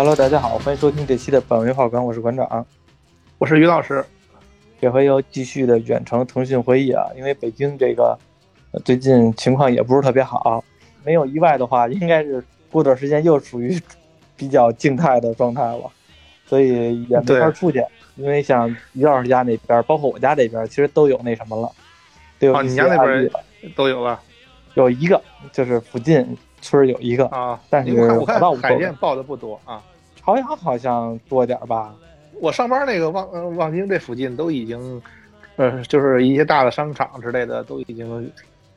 [0.00, 2.66] Hello，大家好，欢迎收听这期的本文化馆，我是馆长，
[3.36, 4.02] 我是于老师。
[4.80, 8.18] 这回又继续的远程腾讯会议啊，因为北京这个
[8.82, 10.64] 最近情况也不是特别好，
[11.04, 12.42] 没有意外的话，应该是
[12.72, 13.78] 过段时间又属于
[14.38, 15.90] 比较静态的状态了，
[16.46, 17.84] 所以也没法出去。
[18.16, 21.70] 因为像于老师家那边，包括我家这边，其实都有那什么了，
[22.38, 23.30] 都有你家那边
[23.76, 24.18] 都有了，
[24.76, 25.20] 有一个
[25.52, 26.26] 就是附近
[26.62, 29.82] 村有一个啊，但是我看海淀报的不多啊，
[30.24, 31.94] 朝阳好像多点吧。
[32.40, 35.02] 我上班那个望望京这附近都已经，
[35.56, 38.32] 呃，就是一些大的商场之类的都已经，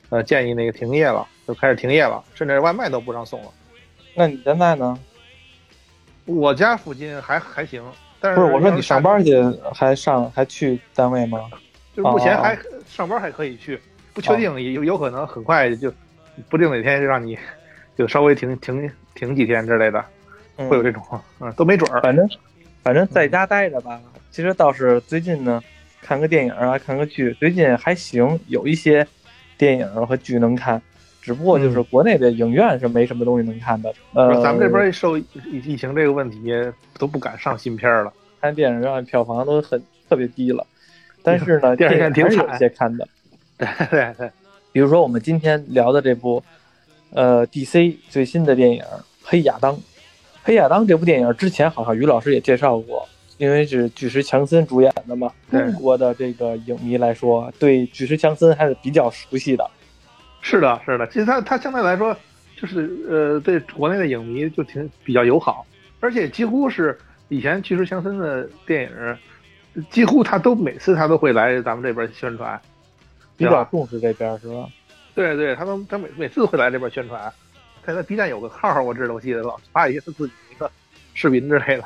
[0.09, 3.49] 呃，建议那个停业了，就开始停业了，甚至外卖都不让送了。
[4.15, 4.99] 那你现在呢？
[6.25, 7.83] 我家附近还还行，
[8.19, 9.41] 但是不是我说你上班去
[9.73, 11.39] 还上还去单位吗？
[11.95, 12.57] 就是目前还
[12.87, 13.79] 上班还可以去，
[14.13, 15.93] 不确定有有可能很快就，
[16.49, 17.37] 不定哪天就让你
[17.97, 20.03] 就稍微停停停几天之类的，
[20.55, 21.01] 会有这种，
[21.39, 22.27] 嗯，都没准儿，反正。
[22.83, 23.97] 反正在家待着吧，
[24.29, 25.63] 其实倒是最近呢，
[26.01, 29.07] 看个电影啊，看个剧，最近还行，有一些
[29.57, 30.81] 电影和剧能看，
[31.21, 33.93] 只不过就是国内的影院是没什么东西能看的。
[34.13, 35.25] 呃，咱们这边受疫
[35.63, 36.53] 疫情这个问题，
[36.99, 40.67] 都不敢上新片了，看电影院票房都很特别低了。
[41.23, 43.07] 但是呢，电影院挺有些看的。
[43.57, 44.29] 对对对，
[44.73, 46.43] 比如说我们今天聊的这部，
[47.13, 48.81] 呃，DC 最新的电影
[49.23, 49.73] 《黑亚当》。
[50.45, 55.31] 《黑亚当》这部电影之前好像于老师也介绍过，因为是巨石强森主演的嘛。
[55.49, 59.65] 中国的这个影迷来说，对巨石强森还是比较熟悉的。
[60.41, 62.13] 是的，是的，其实他他相对来说，
[62.57, 65.65] 就是呃，对国内的影迷就挺比较友好，
[66.01, 66.99] 而且几乎是
[67.29, 68.91] 以前巨石强森的电
[69.75, 72.59] 影，几乎他都每次他都会来咱们这边宣传，
[73.37, 74.67] 比较重视这边是吧？
[75.15, 77.31] 对对，他都他每每次会来这边宣传。
[77.91, 80.69] 在 B 站有个号，我知道，我记得老发一些他自己一个
[81.13, 81.83] 视频之类的。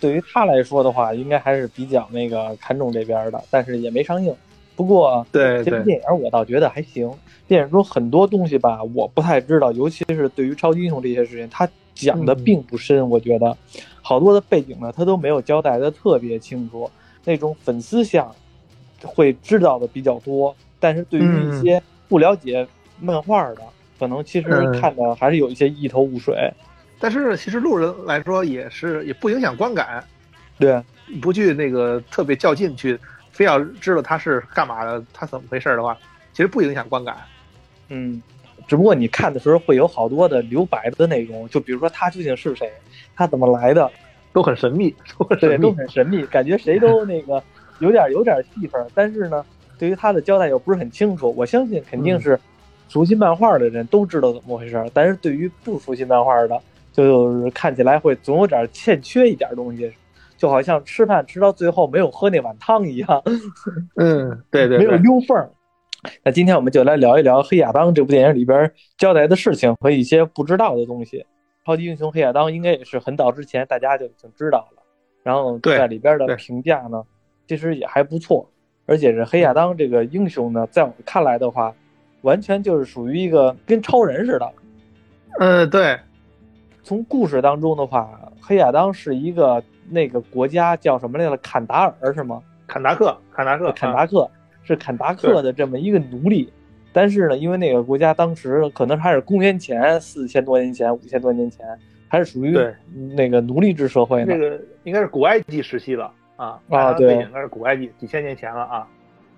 [0.00, 4.34] 对于他来说的话，应该还是比较那个看重这边的，但是也没上映。
[4.76, 7.10] 不过，对这部电影我倒觉得还行。
[7.46, 13.08] 电影中很多东西吧，我不太知道，尤其是对于超级英雄这些事情，他讲的并不深。
[13.08, 13.56] 我觉得
[14.02, 16.90] 好多的背景呢，他都没有交代的特别清楚。
[17.24, 18.34] 那种粉丝向
[19.02, 22.66] 会知道的比较多，但是对于一些不了解
[23.00, 23.58] 漫画的。
[23.98, 24.48] 可能其实
[24.80, 26.52] 看的还是有一些一头雾水，
[26.98, 30.02] 但是其实路人来说也是也不影响观感，
[30.58, 30.82] 对，
[31.22, 32.98] 不去那个特别较劲去，
[33.30, 35.96] 非要知道他是干嘛的，他怎么回事的话，
[36.32, 37.16] 其实不影响观感。
[37.88, 38.20] 嗯，
[38.66, 42.70] 只不过你看的时候会有好多的留白的内容，就比如说他究竟是谁，
[43.14, 43.90] 他怎么来的，
[44.32, 44.94] 都很神秘，
[45.38, 47.42] 对，都很神秘，感觉谁都那个
[47.78, 49.44] 有点有点戏份，但是呢，
[49.78, 51.32] 对于他的交代又不是很清楚。
[51.36, 52.36] 我相信肯定是。
[52.88, 56.60] 熟悉漫画的人都知道怎么回事，但是对于不熟悉漫画的，
[56.92, 59.92] 就是看起来会总有点欠缺一点东西，
[60.36, 63.22] 就好像吃饭吃到最后没有喝那碗汤一样。
[63.96, 65.50] 嗯，对对，没有溜缝儿。
[66.22, 71.26] 那今天我们就来聊一聊《黑亚当》这部电影里边交代的事情和一些不知道的东西。
[71.64, 74.82] 超级英雄黑亚当应该也是很早之前大家就已经知道了，
[75.22, 77.02] 然后在里边的评价呢，
[77.48, 78.48] 其实也还不错。
[78.86, 81.74] 而且是黑亚当这个英雄呢，在我们看来的话。
[82.24, 84.52] 完全就是属于一个跟超人似的，
[85.38, 85.98] 嗯，对。
[86.82, 91.36] 从故事当中的话，黑亚当是一个那个国家叫什么来着？
[91.38, 92.42] 坎达尔是吗？
[92.66, 94.30] 坎达克，坎达克，坎达克
[94.62, 96.52] 是坎达克的这么一个奴隶。
[96.92, 101.66] 但是呢，因为那个国家当时可能还是公元前四千多年前、五千多年前，
[102.06, 102.54] 还是属于
[103.16, 104.34] 那个奴隶制社会呢。
[104.34, 108.86] 那个应该是古埃及时期了啊啊，对，应该是古埃及几千年前了啊。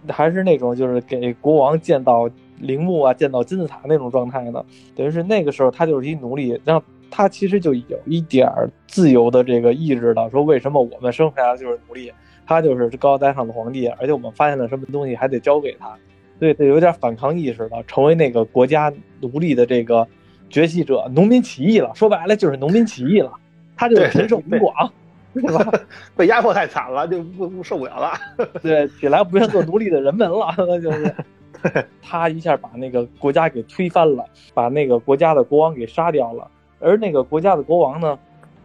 [0.08, 2.28] 还是那种就是给国王建造。
[2.58, 8.50] 陵墓啊，建到金字塔那种状态呢，等于是那个时候他就是一奴隶，然后他其实就有一点
[8.86, 12.12] 自由的这个意志了，说为什么我们生下来就是奴隶，
[12.46, 15.96] 他就是高高在上的皇帝，而且我们发现了什么东西还得交给他，
[16.38, 20.06] 对，他有点反抗意识了，成为那个国家奴隶的这个
[20.50, 23.32] 崛起者，农民起义了，说白了就是农民起义了，
[23.76, 24.92] 他就人受不广，
[25.34, 25.72] 是吧？
[26.16, 28.12] 被压迫太惨了，就不不受不了了，
[28.62, 31.14] 对，起来不愿做奴隶的人们了，那 就是。
[32.02, 34.24] 他一下把那个国家给推翻了，
[34.54, 36.50] 把那个国家的国王给杀掉了。
[36.78, 38.18] 而那个国家的国王呢，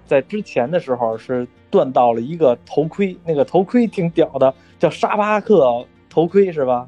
[0.06, 6.88] 在之前的时候是断到了一个头盔，那个头盔挺屌的，叫沙巴克头盔是吧？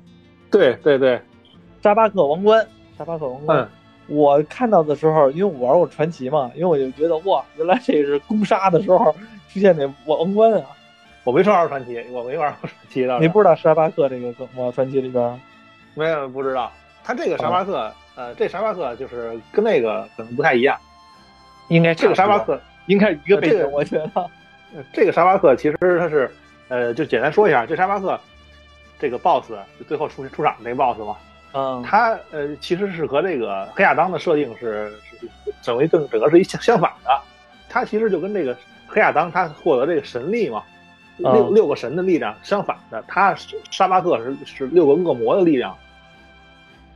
[0.51, 1.19] 对对对，
[1.81, 2.67] 沙巴克王冠，
[2.97, 3.67] 沙巴克王冠。
[4.07, 9.15] 我看到的时候，因为我玩过传奇嘛，因为我就觉得哇，原来这是攻杀的时候
[9.47, 10.65] 出现的王冠啊！
[11.23, 13.17] 我没玩过传奇，我没玩过传奇的。
[13.21, 14.69] 你不知道沙巴克这个梗吗？
[14.75, 15.39] 传奇里边。
[15.95, 16.71] 没有不知道，
[17.03, 20.77] 他这个沙巴克，呃，这沙巴克就是跟那个可能不太一样。
[21.69, 24.29] 应该这个沙巴克，应该是一个背景，这个我觉得。
[24.91, 26.31] 这个沙巴克其实它是，
[26.67, 28.19] 呃，就简单说一下，这沙巴克
[28.97, 29.47] 这个 boss
[29.77, 31.15] 就最后出出场的那个 boss 嘛，
[31.53, 35.29] 嗯，他呃其实是和这个黑亚当的设定是是
[35.61, 37.21] 整为整整个是一相相反的，
[37.69, 38.57] 他其实就跟这个
[38.87, 40.63] 黑亚当他获得这个神力嘛，
[41.17, 43.35] 六嗯六个神的力量相反的，他
[43.69, 45.77] 沙巴克是是六个恶魔的力量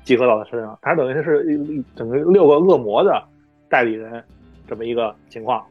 [0.07, 3.21] 集合到他身上，他等于是一整个六个恶魔的
[3.68, 4.24] 代理人
[4.65, 5.62] 这么一个情况。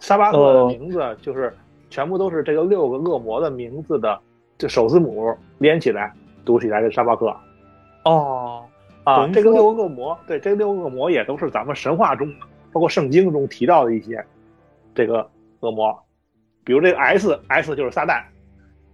[0.00, 1.54] 沙巴克的哦名字就是
[1.90, 4.18] 全部都是这个六个恶魔的名字的
[4.56, 6.10] 这首字母连起来
[6.42, 7.36] 读起来是沙巴克
[8.04, 8.64] 哦，
[9.04, 12.26] 啊这个六个恶魔，对，这个六个恶魔也都是咱们神话中，
[12.72, 14.24] 包括圣经中提到的一些
[14.94, 15.28] 这个
[15.60, 15.94] 恶魔，
[16.64, 18.22] 比如这个 S，S 就是撒旦，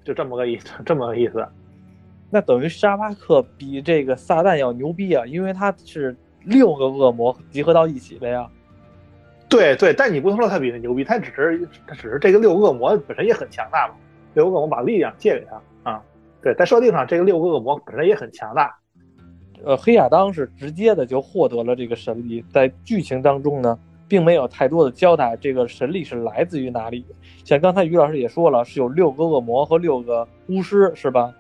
[0.03, 1.47] 就这么个意思，这么个意思。
[2.35, 8.49] 那等于沙巴克比这个撒旦要牛逼啊，因为他是六个恶魔集合到一起的呀。
[9.51, 13.95] 对对，但你不能说他比他牛逼，他只是他只是这个六个恶魔本身也很强大嘛，
[14.33, 16.03] 六个恶魔把力量借给他啊。
[16.41, 18.75] 对，在设定上，这个六个恶魔本身也很强大。
[19.63, 27.05] 呃，黑亚当是直接的就获得了这个神力，在剧情当中呢，并没有太多的交代这个神力是来自于哪里。
[27.45, 31.31] 像刚才于老师也说了，是有六个恶魔和六个巫师，是吧？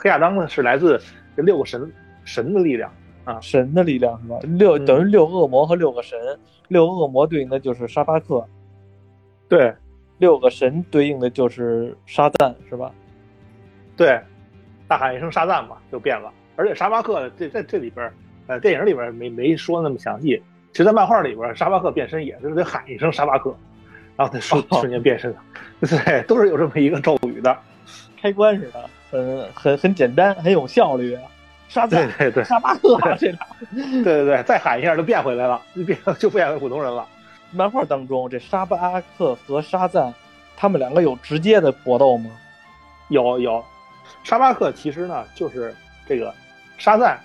[0.00, 0.98] 黑亚当呢是来自
[1.36, 1.92] 这六个神
[2.24, 2.90] 神的力量
[3.24, 4.38] 啊，神的力量是吧？
[4.42, 6.18] 六嗯等于六恶魔和六个神，
[6.68, 8.42] 六个恶魔对应的就是沙巴克，
[9.46, 9.74] 对
[10.16, 12.90] 六个神对应的就是沙赞，是吧？
[13.94, 14.18] 对，
[14.88, 16.32] 大喊一声沙赞嘛，就变了。
[16.56, 18.10] 而且沙巴克这在这里边，
[18.46, 20.42] 呃，电影里边没没说那么详细。
[20.72, 23.54] 其实，在漫画里边，沙巴克变身也是得喊一声沙巴克，
[24.16, 25.42] 然后他瞬哦瞬间变身了。
[25.80, 27.56] 对，都是有这么一个咒语的。
[28.20, 31.22] 开关似的，嗯，很很简单，很有效率啊。
[31.68, 33.38] 沙赞、对对对沙巴克这俩。
[33.72, 37.06] 对对对，再喊一下就变回来了，就变就变回普通人了。
[37.52, 40.12] 漫画当中，这沙巴克和沙赞，
[40.56, 42.30] 他们两个有直接的搏斗吗？
[43.08, 43.64] 有有，
[44.24, 45.74] 沙巴克其实呢就是
[46.08, 46.34] 这个
[46.76, 47.18] 沙赞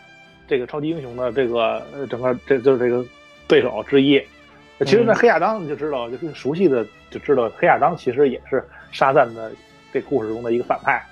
[0.47, 3.03] 这个超级英雄的这个呃整个这就是这个
[3.47, 4.19] 对手之一。
[4.81, 9.51] 其实，在嗯黑亚当你就知道，就是熟悉的就知道，黑亚当其实也是沙赞的
[9.91, 11.03] 这故事中的一个反派。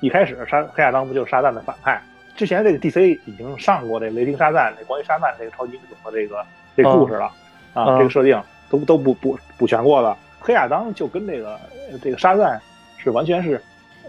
[0.00, 2.00] 一开始沙黑亚当不就是沙赞的反派？
[2.36, 7.26] 之前这个 DC 已经上过这雷霆沙赞这关于沙赞这个超级英雄的这个这个故事了、
[7.74, 10.16] 啊，嗯这个设定都都补补补全过了。
[10.38, 11.52] 黑亚当就跟这个
[11.90, 12.58] 呃这个沙赞
[12.96, 13.60] 是完全是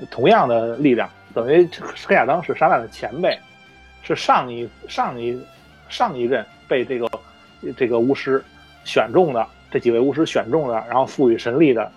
[0.10, 1.70] 同样的力量，等于
[2.08, 3.38] 黑亚当是沙赞的前辈，
[4.02, 5.38] 是上一上一
[5.90, 7.10] 上一任被这个
[7.76, 8.42] 这个巫师
[8.86, 11.92] 选中的这几位巫师选中的，然后赋予神力的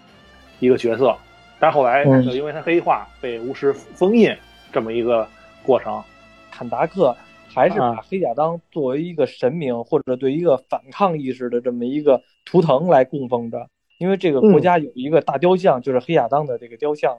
[0.59, 1.17] 一个角色。
[1.59, 4.35] 但后来嗯就因为他黑化，被巫师封印
[4.73, 5.27] 这么一个
[5.63, 6.03] 过程。
[6.51, 7.17] 坎达克
[7.49, 13.69] 还是把啊黑亚当作为一个神明或者对一个反抗意识的这么一个图腾来供奉着，
[13.99, 17.17] 因为这个国家有一个大雕像，就是黑亚当的这个雕像。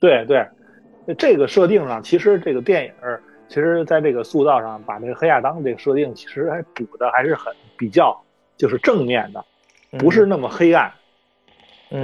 [0.00, 0.46] 对对，
[1.18, 2.92] 这个设定上，其实这个电影，
[3.48, 8.18] 其实在这个塑造上，把这个黑亚当这个设定，其实还补的还是很比较
[8.56, 9.44] 就是正面的，
[9.98, 10.90] 不是那么黑暗。
[10.90, 10.92] 嗯，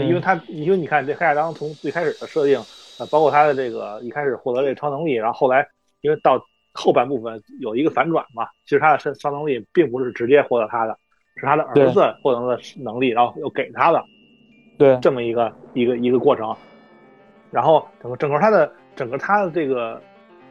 [0.07, 2.59] 因为他，因为你看这黑亚当从最开始的设定，
[2.99, 5.67] 呃，包括他的这个一开始获得这个超能力，然后后来
[6.03, 6.41] 因为到
[6.73, 10.97] 后半部分有一个反转嘛，其实他的超超能力并不是直接获得他的，
[11.37, 14.05] 是他的儿子获得的能力，然后又给他的
[14.79, 16.55] 对，这么一个一个一个过程。
[17.51, 20.01] 然后整个整个他的整个他的这个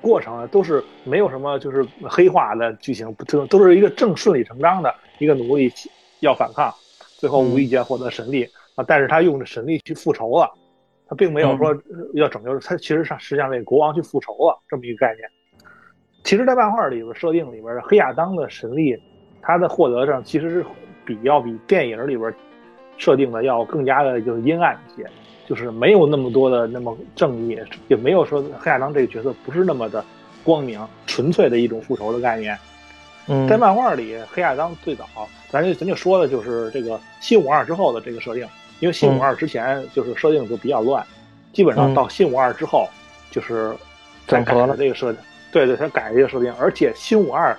[0.02, 5.72] 过程啊，都是没有什么就是黑化的剧情，都都是一个正顺理成章的一个奴隶
[6.20, 6.74] 要反抗，
[7.18, 8.46] 最后无意间获得神力。
[8.80, 10.50] 啊，但是他用着神力去复仇了，
[11.06, 11.78] 他并没有说
[12.14, 15.30] 要拯救，他其实上实际上为国王去复仇了这么一个概念。
[16.24, 18.98] 其实，在漫画里边设定里边，黑亚当的神力，
[19.42, 20.66] 他的获得上其实是
[21.04, 22.34] 比要比电影里边
[22.98, 25.06] 设定的要更加的就是阴暗一些，
[25.46, 27.60] 就是没有那么多的那么正义，
[27.90, 30.04] 也没有说黑亚当这个角色不是那么的
[30.42, 32.58] 光明，纯粹的一种复仇的概念。
[33.28, 35.06] 嗯，在漫画里，黑亚当最早，
[35.50, 38.46] 咱就咱就说的就是这个新五二之后的这个设定，
[38.80, 41.06] 因为新五二之前就是设定就比较乱，
[41.54, 42.88] 基本上到新五二之后
[43.32, 43.76] 就是
[44.28, 45.22] 再改了这个设定，
[45.52, 47.58] 对对，他改这个设定，而且新五二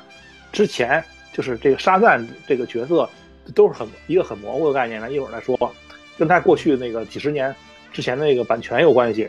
[0.53, 3.09] 之前就是这个沙赞这个角色
[3.55, 5.57] 都是很一个很模糊的概念，咱一会儿再说，
[6.19, 7.55] 跟他过去那个几十年
[7.93, 9.29] 之前的那个版权有关系。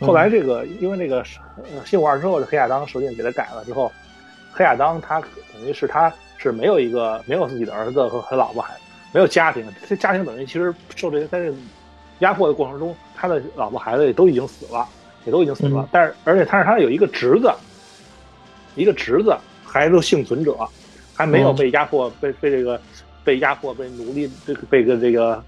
[0.00, 1.24] 后来这个因为那个
[1.56, 3.90] 呃新五二之后的黑亚当设定给他改了之后，
[4.50, 8.74] 黑亚当他等于是他是没有一个没有自己的儿子和和老婆还
[9.12, 11.54] 没有家庭，这家庭等于其实受这些在这
[12.20, 14.88] 压迫的过程中，他的老婆孩子也都已经死了，
[15.24, 15.82] 也都已经死了。
[15.82, 17.52] 嗯、但是而且他是他有一个侄子，
[18.74, 20.56] 一个侄子还都幸存者，
[21.14, 22.80] 还没有被压迫、被被这个
[23.22, 25.42] 被压迫、被奴隶这个被个这个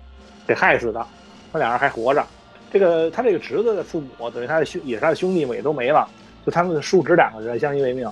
[0.46, 1.06] 给害死的，
[1.52, 2.24] 他俩人还活着。
[2.70, 6.06] 这个他这个侄子的父母等于他的兄也是他的兄弟们，也都没了，
[6.44, 8.10] 就他们叔侄两个人相依为命。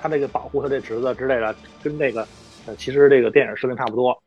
[0.00, 2.26] 他这个保护他这侄子之类的，跟那个
[2.66, 4.18] 呃，其实这个电影设定差不多。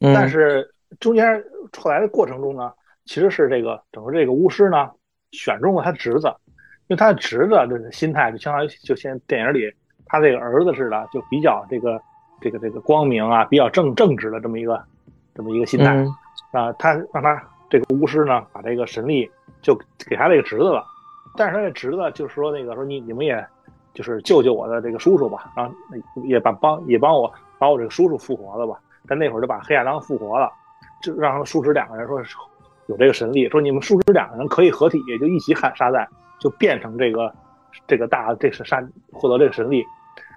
[0.00, 2.72] 但是中间出来的过程中呢，
[3.04, 4.90] 其实是这个整个这个巫师呢
[5.30, 6.26] 选中了他侄子，
[6.88, 9.72] 因为他的侄子的心态就相当于就像电影里
[10.06, 12.00] 他这个儿子似的，就比较这个
[12.40, 14.82] 这个这个光明啊，比较正正直的这么一个
[15.34, 15.94] 这么一个心态
[16.52, 16.72] 啊。
[16.74, 19.30] 他让他这个巫师呢把这个神力
[19.62, 19.78] 就
[20.08, 20.84] 给他这个侄子了，
[21.36, 23.46] 但是他这侄子就是说那个说你你们也。
[23.92, 25.74] 就是救救我的这个叔叔吧，然后
[26.22, 28.78] 也把帮也帮我把我这个叔叔复活了吧。
[29.10, 30.48] 但那会儿就把黑亚当复活了，
[31.02, 32.22] 就让他们叔侄两个人说
[32.86, 37.34] 有这个神力，说你们叔侄两个人可以合体，就一起喊沙赞，就变成这个
[37.88, 38.80] 这个大这是沙
[39.12, 39.84] 获得这个神力。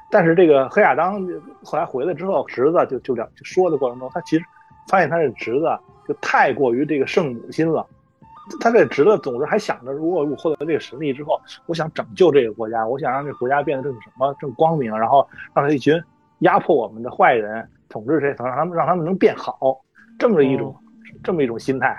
[0.09, 1.23] 但是这个黑亚当
[1.63, 4.43] 后来回来之后，侄子就就两说的过程中，他其实
[4.87, 5.67] 发现他这侄子
[6.07, 7.85] 就太过于这个圣母心了。
[8.59, 16.01] 他这侄子总是还想着，如果我获得这个神力之后，我想拯救这个国家，我想让这个国家变得更什么更光明，然后让这一群
[16.39, 19.55] 压迫我们的坏人统治这层，让他们让他们能变好，
[20.17, 20.75] 这么一种
[21.23, 21.95] 这么一种心态。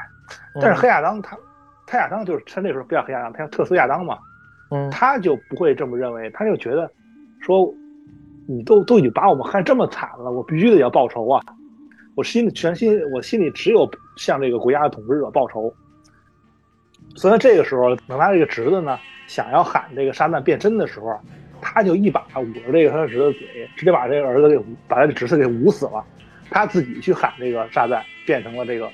[0.60, 1.38] 但是黑亚当他，
[1.86, 4.18] 他亚当就是他那时候不叫黑亚当，他叫特斯亚当嘛，
[4.72, 6.90] 嗯，他就不会这么认为，他就觉得
[7.40, 7.72] 说，
[8.48, 11.40] 你都都已经把我们害这么惨了，我必须得要报仇啊！
[12.16, 15.72] 我心里全心，我心里只有向这个国家的统治者报仇。
[17.16, 21.16] 所以这个时候，等他这个侄子呢想要喊这个沙赞变身的时候，
[21.64, 26.04] 他就一把捂着这个他的侄子嘴，直接把这个儿子给把他的侄子给捂死了。
[26.50, 28.88] 他自己去喊这个沙赞，变成了这个，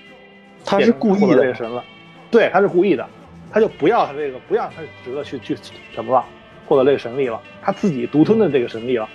[0.64, 1.84] 他是故意的这个神了。
[2.30, 3.04] 对，他是故意的，
[3.50, 5.56] 他就不要他这个，不要他侄子去去
[5.92, 6.24] 什么了，
[6.64, 9.08] 获得这个神力了，他自己独吞的这个神力了，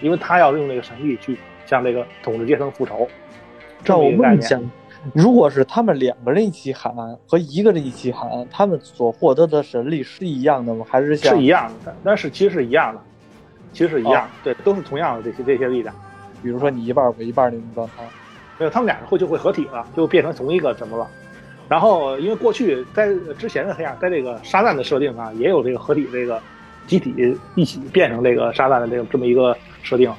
[0.00, 3.06] 因为他要用这个神力去向这个统治阶层复仇。
[3.84, 4.70] 这么一个概念。
[5.14, 6.94] 如果是他们两个人一起喊
[7.26, 10.84] 和一个人一起喊，他们所获得的神力是一样的吗？
[10.88, 11.94] 还是像是一样的？
[12.04, 13.00] 但是其实是一样的，
[13.72, 15.94] 其实是一样，对，都是同样的这些这些力量。
[16.42, 18.04] 比如说你一半我一半那种状态，
[18.58, 21.08] 没有，他们俩会就会合体了，就变成同一个什么了。
[21.66, 26.38] 然后因为过去在之前的黑暗，在这个沙赞的设定啊，也有这个合体这个
[26.86, 27.14] 集体
[27.54, 30.12] 一起变成这个沙赞的这个这么一个设定，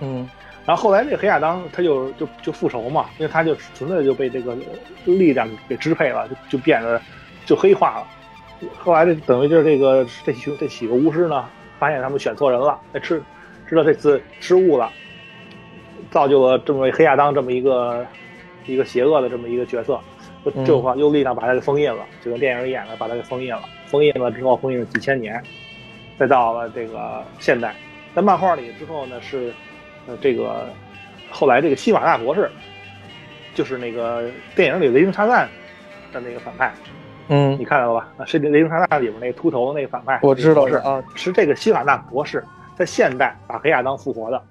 [0.00, 0.28] 嗯。
[0.70, 4.56] 然后后来这个黑亚当他就就就复仇嘛，因为他就纯粹就被这个
[5.04, 7.02] 力量给支配了，就就变得
[7.44, 8.06] 就黑化了。
[8.78, 11.44] 后来这等于就是这个这几这几个巫师呢，
[11.80, 13.20] 发现他们选错人了，吃
[13.66, 14.92] 知道这次失误了，
[16.12, 18.06] 造就了这么黑亚当这么一个
[18.64, 20.00] 一个邪恶的这么一个角色，
[20.44, 23.62] 就就话用力量把他给封印了，就跟电影里演的把他给封印了。
[23.86, 25.42] 封印了之后，封印了几千年，
[26.16, 27.74] 再到了这个现代，
[28.14, 29.52] 在漫画里之后呢是。
[30.06, 30.68] 呃，这个
[31.30, 32.50] 后来这个西瓦纳博士，
[33.54, 35.48] 就是那个电影里雷霆沙赞
[36.12, 36.72] 的那个反派，
[37.28, 38.08] 嗯，你看到了吧？
[38.18, 42.42] 啊，是雷霆沙赞里边那个秃头那个反派，我知道是啊，是这个西瓦纳博士
[42.76, 44.42] 在现代把黑亚当复活的，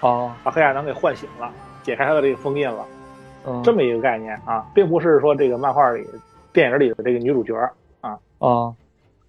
[0.00, 1.50] 啊，把黑亚当给唤醒了，
[1.82, 2.84] 解开他的这个封印了，
[3.46, 6.04] 嗯，这么一个概念啊，并不是说这个漫画里、
[6.52, 7.54] 电影里的这个女主角
[8.00, 8.74] 啊啊。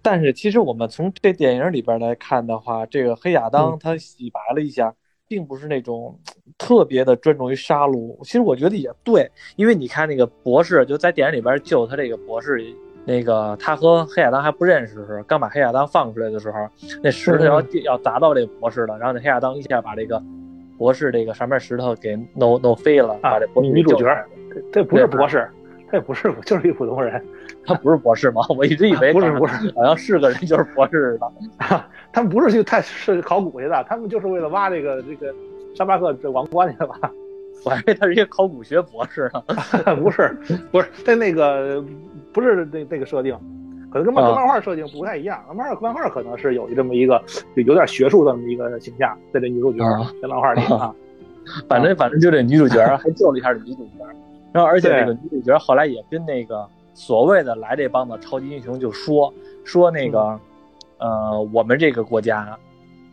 [0.02, 4.92] 但是其实我们从这电影里边来看的话，这个黑亚当他洗白了一下。
[5.26, 6.18] 并不是那种
[6.58, 12.62] 特别的专注于杀戮，其实我觉得也对，因为你看那个博士就在电影里边救他这个博士，
[13.04, 16.68] 那个他和黑亚当还不认识的时候，刚把黑亚当放出来的时候，
[17.02, 20.22] 那石头要要砸到这博士了，然后那黑亚当一下把这个
[20.76, 24.06] 博士这个上面石头给弄弄飞了，把这女主角，
[24.72, 25.48] 这不是博士，
[25.90, 27.24] 这不是，就是一普通人。
[27.66, 28.42] 他不是博士吗？
[28.50, 31.32] 我一直以为不是不是，好像是个人就是博士的。
[32.12, 35.34] 他们不是去太是考古去的，他们就是为了挖这个这个
[35.74, 36.98] 沙巴克这王冠去的吧？
[37.64, 39.42] 我还以为他是一个考古学博士呢。
[39.96, 40.36] 不 是
[40.70, 41.82] 不是，在那个
[42.32, 43.34] 不是那那个设定，
[43.90, 45.42] 可能跟漫漫画设定不太一样。
[45.54, 47.20] 漫画漫画可能是有这么一个
[47.56, 49.78] 有点学术这么一个形象，在这女主角
[50.20, 50.94] 在漫画里啊。
[51.68, 54.04] 反正反正就这女主角还救了一下这女主角，
[54.52, 56.68] 然后而且这个女主角后来也跟那个。
[56.94, 59.34] 所谓的来这帮子超级英雄就说
[59.64, 60.40] 说那个，
[60.98, 62.56] 呃，我们这个国家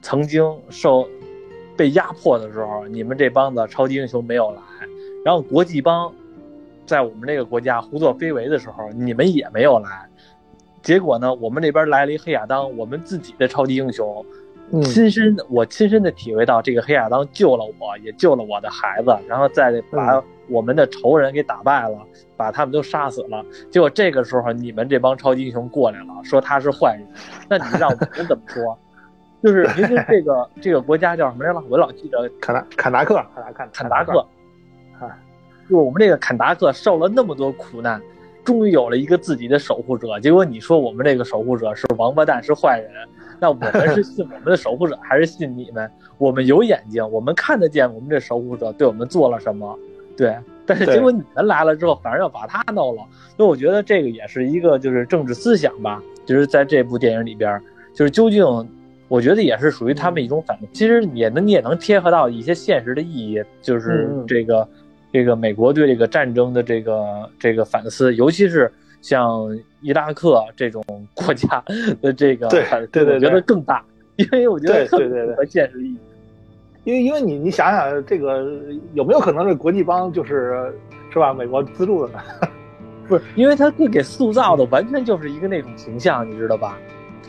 [0.02, 1.08] 曾经受
[1.76, 4.62] 被压迫的时候，你们这帮子超级英雄没有来，
[5.26, 6.14] 然后国际帮
[6.86, 10.08] 在我们这个国家胡作非为的时候，你们也没有来，
[10.84, 14.24] 结果呢，我们这边来了一黑亚当，我们自己的超级英雄。
[14.84, 21.98] 亲身，我亲身的体会到，这个黑亚当救了我，也救了我的孩子，然后再把我们的仇人给打败了，
[22.38, 23.46] 把他们都杀死了。
[23.70, 27.06] 结果这个时候，你们这帮超级英雄过来了，说他是坏人，
[27.50, 28.78] 那你让我们怎么说？
[29.44, 31.60] 就是明明这个这个国家叫什么来着？
[31.68, 34.20] 我老记得坎达坎达克，坎达克，坎达克，
[35.00, 35.18] 啊，
[35.68, 38.00] 就我们这个坎达克受了那么多苦难，
[38.44, 40.20] 终于有了一个自己的守护者。
[40.20, 43.10] 结果你说我们这个守护者是王八蛋，是坏人，
[43.42, 45.90] 那我们是信我们的守护者，还是信你们？
[46.20, 49.76] 我们有眼睛，我们看得见我们这守护者对我们做了什么？
[50.16, 53.02] 对，但是结果你们来了之后，反而要把他弄了。
[53.36, 57.60] 所以我觉得这个也是一个就是政治思想吧，就是在这部电影里边，
[57.96, 58.46] 就是究竟。
[59.08, 64.66] 我觉得也是属于他们一种反，其实也能你也能贴合到一些现实的意义，就是这个
[65.12, 69.48] 这个美国对这个战争的这个这个反思，尤其是像
[69.82, 71.64] 伊拉克这种国家
[72.02, 73.84] 的这个对 对，我觉得更大，
[74.16, 75.98] 因为我觉得特别和现实意义。
[76.84, 78.46] 因为因为你你想想，这个
[78.94, 80.74] 有没有可能是国际帮就是
[81.12, 81.34] 是吧？
[81.34, 82.20] 美国资助的呢？
[83.08, 86.78] 不是，因为他给塑造的完全就是一个那种形象，你知道吧？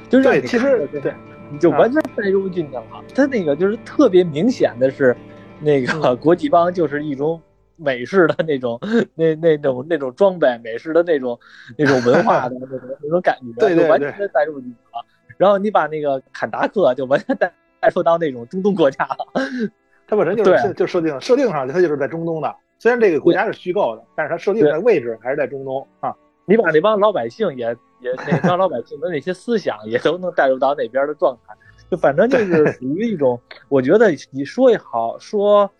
[0.08, 1.12] 就是对，其实对。
[1.50, 2.82] 你就完全带入进去了。
[3.14, 5.14] 他那个就是特别明显的是，
[5.60, 7.38] 那个国际帮就是一种
[7.82, 8.78] 美式的那种
[9.14, 11.38] 那那种那种装备，美式的那种
[11.76, 15.04] 那种文化的那种那种感觉，对对对，完全带入进去了。
[15.36, 19.26] 然后你把那个坎达克就完全带带入到那种中东国家了。
[20.06, 22.54] 它本身就是就设定设定上，它就是在中东的。
[22.78, 26.14] 虽然这个国家是虚构的，但是它设定的位置还是在中东啊。
[26.44, 27.66] 你把那帮老百姓也
[28.00, 31.54] 也那帮老百姓的那些思想也都能带入到那边的状态，
[31.88, 35.70] 就反正就是属于一种，我觉得你说也好说，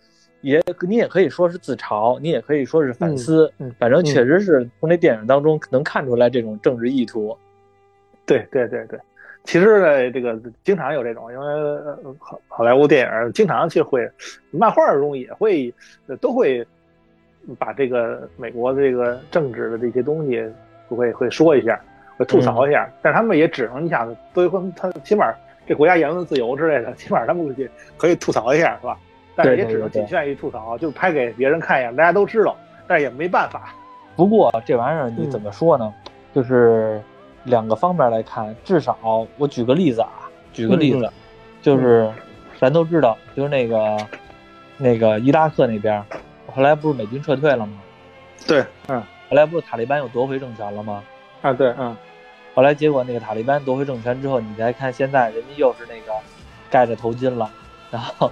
[0.43, 7.35] 也你也可以说是自嘲，你也可以说是反思，反正确实是从这电影当中能看出来这种政治意图。
[8.27, 8.99] 对对对对，
[9.43, 11.45] 其实呢，这个经常有这种，因为
[12.19, 14.07] 好好莱坞电影经常就会，
[14.51, 15.73] 漫画中也会
[16.21, 16.63] 都会。
[17.59, 20.41] 把这个美国的这个政治的这些东西，
[20.87, 21.77] 会会说一下，
[22.15, 25.25] 会吐槽一下，但他们也只能一下子，所以说他起码
[25.67, 28.97] 这国家言论自由之类的，起码他们可以可以吐槽一下，是吧？
[29.35, 32.55] 但是也只能仅限于吐槽，就拍给别人看一眼，大家都知道，
[32.87, 33.73] 但是也没办法。
[34.15, 35.93] 不过这玩意儿你怎么说呢？
[36.33, 37.01] 就是
[37.43, 41.11] 两个方面来看，至少我举个例子啊，举个例子，
[41.61, 42.11] 就是
[42.59, 43.97] 咱都知道，就是那个
[44.77, 46.03] 那个伊拉克那边。
[46.53, 47.81] 后来不是美军撤退了吗？
[48.47, 49.01] 对，嗯。
[49.29, 51.03] 后来不是塔利班又夺回政权了吗？
[51.41, 51.95] 啊，对，嗯。
[52.53, 56.13] 后来结果那个塔利班夺回政权之后，你再看现在人家又是那个
[56.69, 57.49] 盖着头巾了，
[57.93, 58.31] 然后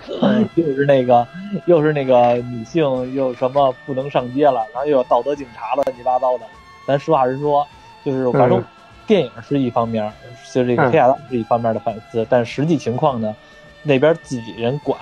[0.56, 1.28] 又是那个
[1.68, 6.46] 又是那个女性又什么不能上街了，然后又有道德警察了，乱七八糟的。
[6.88, 7.66] 咱实话实说，
[8.04, 8.64] 就是反正
[9.06, 10.12] 电影是一方面，
[10.52, 13.36] 就这个黑亚当是一方面的反思，但实际情况呢，
[13.84, 15.00] 那边自己人管，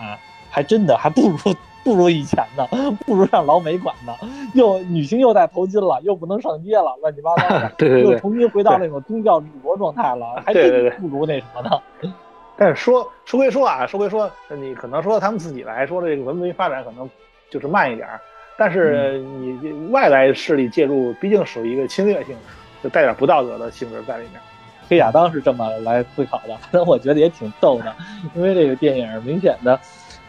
[0.49, 1.37] 还真的还不如。
[1.81, 2.67] 不如以前呢，
[3.05, 4.13] 不如让老美管呢。
[4.53, 12.11] 又女性又戴头巾了，又不能上街了，乱七八糟的， 又重新回到那种宗教治国状态了，还真不如那什么呢。
[12.59, 17.09] 但是说说归说啊，说归说，你可能说他们自己来说这个文明发展可能
[17.49, 18.19] 就是慢一点儿
[18.57, 22.35] 但是你外来势力介入，毕竟属于一个侵略性，
[22.83, 24.41] 就带点不道德的性质在里面。
[24.89, 27.95] 黑亚当是这么来思考的，反正我觉得也挺逗的，
[28.35, 29.79] 因为这个电影明显的。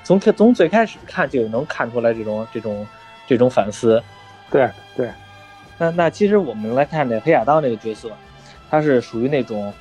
[0.05, 2.87] 从从最开始看就能看出来这种这种
[3.27, 4.01] 这种反思，
[4.51, 5.09] 对对。
[5.77, 8.11] 那那其实我们来看这黑亚当这个角色，
[8.71, 9.73] 他是属于那种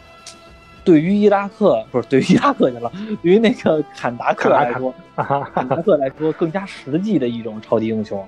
[0.89, 8.25] 对于伊拉克不是对于伊拉克去了， 对于那个坎达克来说，坎达克来说更加实际的一种超级英雄。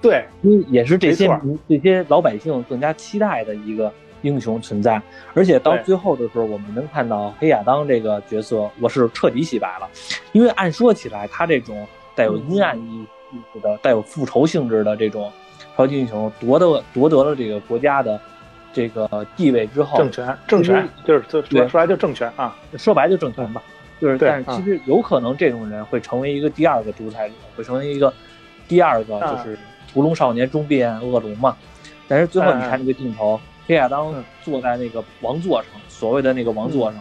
[0.00, 1.28] 对，因为也是这些
[1.68, 3.92] 这些老百姓更加期待的一个。
[4.22, 5.00] 英雄存在，
[5.32, 9.88] 而且到最后的时候，我们能看到黑亚当这个角色，我是彻底洗白了。
[10.32, 15.30] 因为按说起来，他这种带有阴暗意意思的、带有复仇性质的这种
[15.76, 18.20] 超级英雄，夺得夺得了这个国家的
[18.72, 23.62] 这个地位之后，政权，政权就是说说来就政权啊，说白就政权吧。
[24.00, 28.12] 就是，但是其实有可能这种人会成为一个第二个独裁者，会成为一个
[28.66, 29.58] 第二个就是
[29.92, 31.56] 屠龙少年终变恶龙嘛。
[32.06, 33.40] 但是最后你看这个镜头。
[33.66, 36.98] 黑亚当坐在那个王座上，所谓的那个王座上，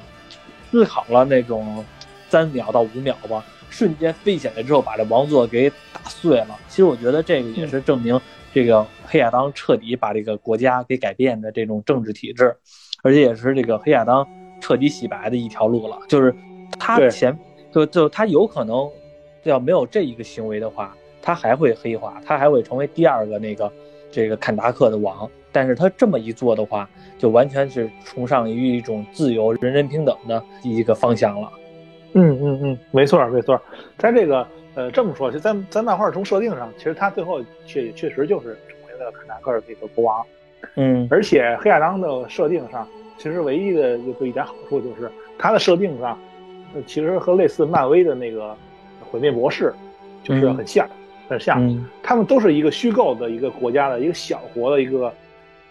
[0.69, 1.81] 思考了那种
[2.27, 6.59] 三秒到五秒吧，瞬间飞起来之后，把这王座给打碎了。
[6.67, 8.19] 其实我觉得这个也是证明
[8.57, 12.55] 这个黑亚当彻底把这个国家给改变的这种政治体制，
[13.03, 14.27] 而且也是这个黑亚当
[14.59, 15.99] 彻底洗白的一条路了。
[16.07, 16.33] 就是
[16.79, 17.37] 他前
[17.71, 18.89] 就就他有可能
[19.43, 23.71] 要没有这一个行为的话，他还会黑化，他还会成为第二个那个
[24.09, 25.29] 这个坎达克的王。
[25.51, 26.89] 但是他这么一做的话，
[27.19, 31.47] 就完全是崇尚于一种自由、人人平等的一个方向了。
[32.13, 33.61] 嗯嗯嗯，没错没错。
[33.99, 40.23] 在这个呃这么说，就在在漫画中设定上，其实他最后确确实就是成为了坎达克这个国王。
[40.75, 42.87] 嗯，而且黑亚当的设定上，
[43.17, 46.15] 其实唯一的就一点好处就是他的设定上，
[46.75, 48.55] 呃其实和类似漫威的那个
[49.01, 49.73] 毁灭博士，
[50.23, 50.87] 就是很像，
[51.27, 51.59] 很像。
[51.59, 55.11] 嗯他们都是一个虚构的一个国家的一个小国的一个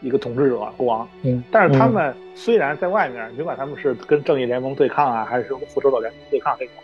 [0.00, 6.74] 一个统治者国王，嗯，但是他们虽然在外面，别管他们是跟正义联盟对抗啊，还是跟复仇者联盟对抗这种，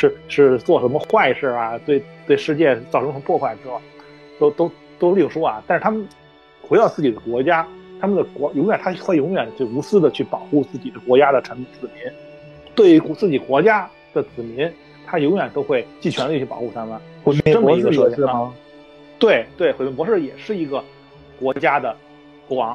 [0.00, 3.80] 是是做什么坏事啊，对对世界造成什么破坏之后，
[4.38, 5.62] 都都都另说啊。
[5.66, 6.08] 但是他们
[6.62, 7.66] 回到自己的国家，
[8.00, 12.10] 他们的国永远他会永远就无私的去保护自己的国家的臣子民，
[12.74, 14.70] 对于自己国家的子民，
[15.06, 16.98] 他永远都会尽全力去保护他们。
[17.22, 18.54] 毁灭这么博士一个设定啊也是吗？
[19.18, 20.82] 对对，毁灭博士也是一个
[21.38, 21.94] 国家的
[22.48, 22.74] 国王。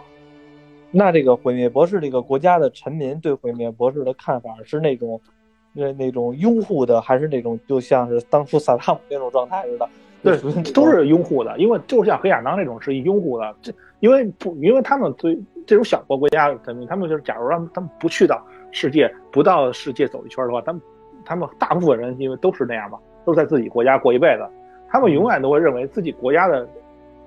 [0.91, 5.19] 那这个毁灭博士这个国家的臣民对毁灭博士的看法是那种，
[5.75, 9.89] 那那种拥护的，还是那种就像是当初萨达姆那种状态似的？
[10.23, 10.35] 对
[10.73, 20.81] 都是拥护的，因为就像黑亚当那种是拥护的，这因为不，因为他们对这种小国国家的人民，他们就是假如让他们不去到世界，不到世界走一圈的话，他们
[21.23, 24.47] 他们大部分人因为都是那样嘛，都是在自己国家过一辈子，
[24.89, 26.67] 他们永远都会认为自己国家的，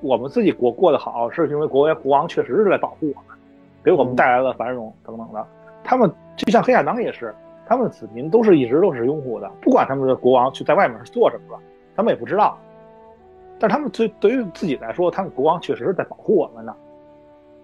[0.00, 3.38] 我们自己国过得好，是因为国国王确实是在保护我们，
[3.84, 5.46] 给我们带来了繁荣等等的。
[5.84, 7.32] 他们就像黑亚当也是，
[7.68, 11.62] 他们的子民都是一直都是拥护的，不管他们的国王去在外面是做什么了，
[11.94, 12.58] 他们也不知道。
[13.58, 16.74] 但是他们对对于自己来说，他们国王确实是在保护我们的。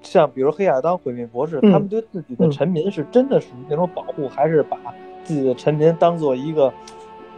[0.03, 4.77] 像比如黑亚当、毁灭博士，嗯他们对自己的臣民是真的属于那种保护，还是把
[5.23, 6.71] 自己的臣民当做一个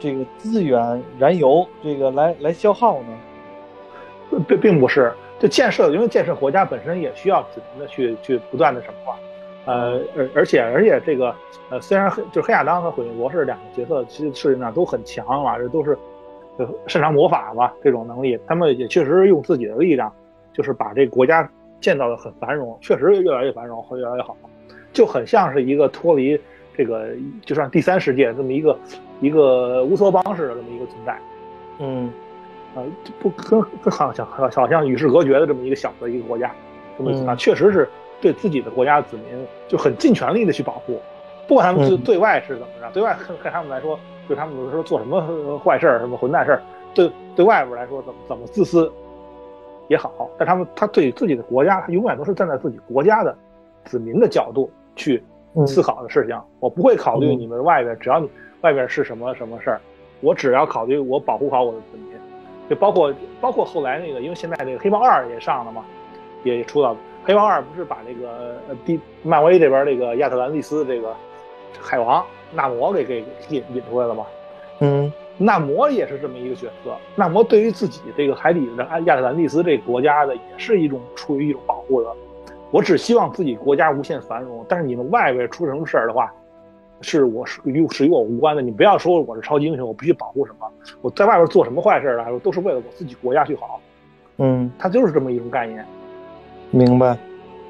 [0.01, 3.09] 这个资源、燃油，这个来来消耗呢？
[4.49, 9.17] 并并不是，就建设，因为建设国家本身也需要子民的去去不断的什么化，
[9.67, 11.35] 呃，而而且而且这个
[11.71, 15.99] 呃，虽然黑就是黑亚当和毁灭博士两个角色，其实事实上都很强嘛，这都是
[16.57, 20.11] 呃擅长魔法嘛这种能力，他们也确实用自己的力量，
[20.53, 21.49] 就是把这个国家
[21.81, 24.37] 建造的很繁荣，确实越来越繁荣，会越来越好，
[24.93, 26.41] 就很像是一个脱离
[26.77, 27.09] 这个
[27.45, 28.79] 就像第三世界这么一个
[29.21, 31.19] 一个乌托邦式的这么一个存在。
[31.79, 32.11] 嗯
[32.75, 32.85] 呃，
[33.19, 36.55] 不跟跟好像好好像与世隔绝的这么一个小的一个国家，
[36.97, 37.89] 这么啊，嗯确实是
[38.21, 41.01] 对自己的国家子民就很尽全力的去保护，
[41.47, 46.63] 不管他们对外是怎么着，对外看看他们来说，对他们来说做什么呃坏事儿、什么混蛋事儿，
[46.95, 48.91] 对对外边来说怎么怎么自私
[49.89, 53.37] 也好，但他们他对自己的国家，他永远都是站在自己国家的
[53.85, 55.23] 子民的角度去
[55.55, 55.67] 嗯。
[55.67, 57.39] 思考的事情，我不会考虑嗯。
[57.39, 58.29] 你们外边，只要你
[58.63, 59.81] 外边是什么什么事儿，
[60.21, 62.19] 我只要考虑我保护好我的子民，
[62.69, 65.85] 就包括包括后来那个，因为现在那个黑豹二也上了嘛，
[66.43, 66.97] 也出到
[67.27, 71.13] 黑豹二不是把这个呃第漫威这边这个亚特兰蒂斯这个
[71.81, 74.25] 海王纳摩给给引引出来了吗？
[74.81, 82.09] 嗯纳摩也是这么一个角色，纳摩对于自己这个海底的亚特兰蒂斯这个国家的，也是一种出于一种保护的。
[82.71, 86.33] 我只希望自己国家无限繁荣，但是你们外边出什么事儿的话，
[87.01, 88.63] 是我是与是与我无关的。
[88.63, 90.71] 你不要说我是超级英雄，我必须保护什么，
[91.03, 93.81] 我在外边做什么坏事儿来说，都是为了我自己国家去好。
[94.39, 95.85] 嗯，他就是这么一种概念。
[96.71, 97.17] 明白，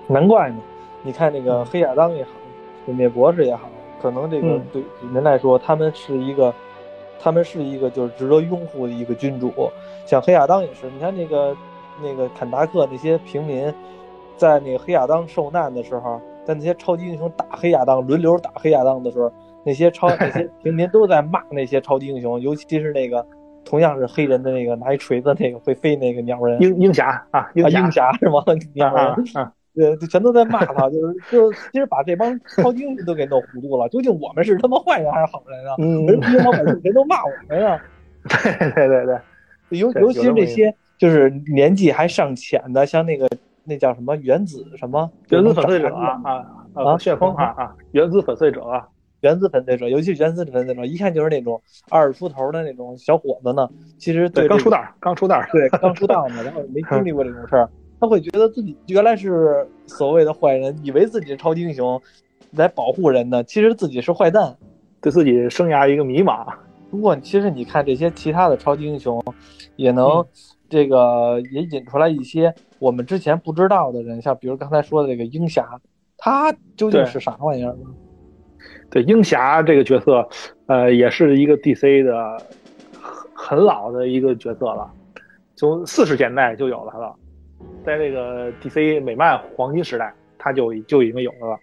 [0.09, 0.57] 难怪呢。
[1.03, 2.31] 你看那个黑亚当也好，
[2.87, 3.69] 毁灭博士也好，
[4.03, 6.53] 可能这个嗯对你们来说，他们是一个，
[7.21, 9.53] 他们是一个就是值得拥护的一个君主。
[10.05, 11.57] 像黑亚当也是，你看那个
[12.03, 13.73] 那个坎达克那些平民，
[14.37, 19.31] 在那个黑亚当受难的时候，在那些超级英雄打黑亚当，轮流打黑亚当的时候，
[19.63, 23.25] 那些超那些平民都在骂那些超级英雄，尤其是那个
[23.67, 26.59] 同样是黑人的那个拿一锤子那个会飞那个鸟人。
[26.63, 28.43] 鹰鹰侠啊，鹰啊，侠鹰侠 是吗？
[28.73, 33.89] 鸟人啊，啊，对，就全都在骂他， 就是就其实把这帮超级英雄都给弄糊涂了。
[33.93, 35.75] 究竟我们是他妈坏人还是好人啊？
[35.79, 37.79] 嗯，人平老百姓谁都骂我们呀？
[38.29, 39.19] 对对对对，
[39.71, 43.29] 对尤尤其是有这么一这些就是年纪还尚浅的，像那个
[43.65, 46.33] 那叫什么原子什么原子粉碎者啊啊
[46.75, 48.89] 啊啊，旋风啊啊，原子粉碎者啊，
[49.21, 53.69] 原子粉碎者，尤其是原子粉碎者，一看就是那种二十出头的那种小伙子呢。
[53.99, 57.69] 其实对，这个刚出道，刚出道，对，刚出道嘛，然后没经历过这种事儿，
[58.01, 62.01] 他会觉得自己原来是所谓的坏人，以为自己是超级英雄，
[62.53, 64.57] 来保护人的，其实自己是坏蛋。
[64.99, 66.45] 对自己生涯一个迷茫。
[66.91, 69.23] 不过，其实你看这些其他的超级英雄，
[69.77, 70.27] 也能嗯
[70.69, 75.81] 这个也引出来一些我们之前不知道的人，像比如刚才说的这个鹰侠，
[76.17, 77.85] 他究竟是啥玩意儿呢？
[78.91, 80.29] 对，鹰侠这个角色，
[80.67, 82.37] 呃，也是一个 DC 的
[83.01, 84.91] 很很老的一个角色了，
[85.55, 87.15] 从四十年代就有了它了，
[87.85, 91.59] 在这个 DC 美漫黄金时代，他就就已经有了，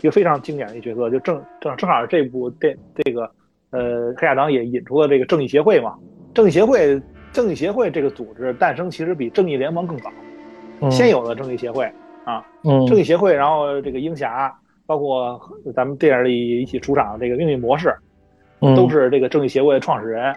[0.00, 3.30] 一个非常经典的一角色，就正正正好这部电这个
[3.70, 5.96] 呃黑亚当也引出了这个正义协会嘛，
[6.32, 7.00] 正义协会
[7.32, 10.10] 正义协会这个组织诞生其实比正义联盟更早，
[10.80, 11.90] 嗯先有了正义协会
[12.24, 14.54] 啊，嗯正义协会，然后这个鹰侠，
[14.88, 15.38] 包括
[15.74, 17.94] 咱们电影里一起出场的这个命运模式，
[18.58, 20.34] 都是这个正义协会的创始人。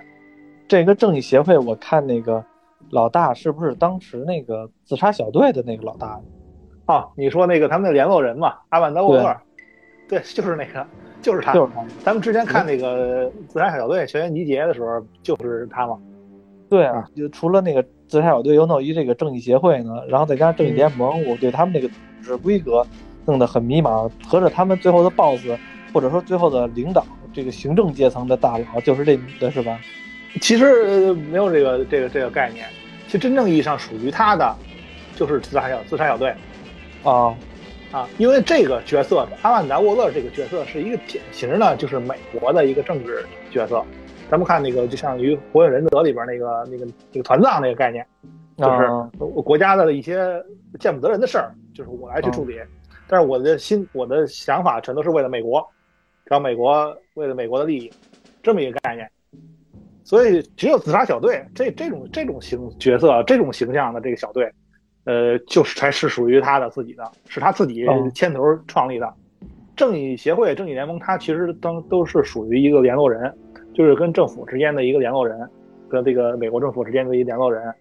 [0.68, 2.44] 这个正义协会，我看那个
[2.90, 6.20] 老大是不是当时那个自杀小队的那个老大？
[6.88, 9.38] 哦，你说那个他们的联络人嘛，阿曼达沃克，
[10.10, 10.86] 对，就是那个，
[11.22, 11.86] 就是他，就是他。
[12.04, 15.98] 咱们之前看那个自杀小队全员集结的时候，就是他嘛。
[16.70, 22.86] 对啊，就除了那个自杀小队，又弄一这个正义协会呢，然后再加上正义联盟，我对他们那个组织规格
[23.26, 24.10] 弄得很迷茫。
[24.28, 25.58] 合着他们最后的 BOSS，
[25.94, 29.80] 或者说最后的领导，这个行政阶层的大佬就是这女的是吧？
[30.42, 32.66] 其实没有这个这个这个概念，
[33.08, 34.56] 其实真正意义上属于他的，
[35.16, 36.34] 就是自杀小自杀小队。
[37.04, 37.36] 啊
[37.92, 43.84] 啊，因为这个角色阿曼达沃勒这个角色是一个典型的，就是美国的一个政治角色。
[44.30, 48.06] 咱们看那个，就像于《火影忍者》里边那个、那个、那个团藏那个概念，
[48.56, 48.88] 就是
[49.42, 50.42] 国家的一些
[50.80, 52.56] 见不得人的事儿，就是我来去处理。
[53.12, 55.60] 但是我的心、我的想法全都是为了美国，
[56.26, 57.92] 只要美国为了美国的利益，
[58.42, 59.06] 这么一个概念。
[60.06, 64.50] 所以，只有自杀小队这这种这种形角色、这种形象的这个小队，
[65.04, 69.14] 呃，就是才是属于他的自己的，是他自己牵头创立的。
[69.76, 73.38] 正义协会、正义联盟，它其实都都是属于一个联络人。
[73.74, 75.50] 就是跟政府之间的一个联络人，
[75.90, 77.74] 跟这个美国政府之间的一个联络人，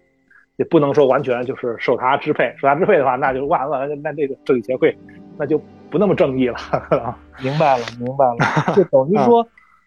[0.55, 2.53] 也不能说完全就是受他支配。
[2.57, 4.97] 受他支配的话，那就完了，那这个正义协会
[5.41, 6.55] 那就不那么正义了。
[7.41, 8.37] 明白了，明白了，
[8.77, 9.43] 就等于说，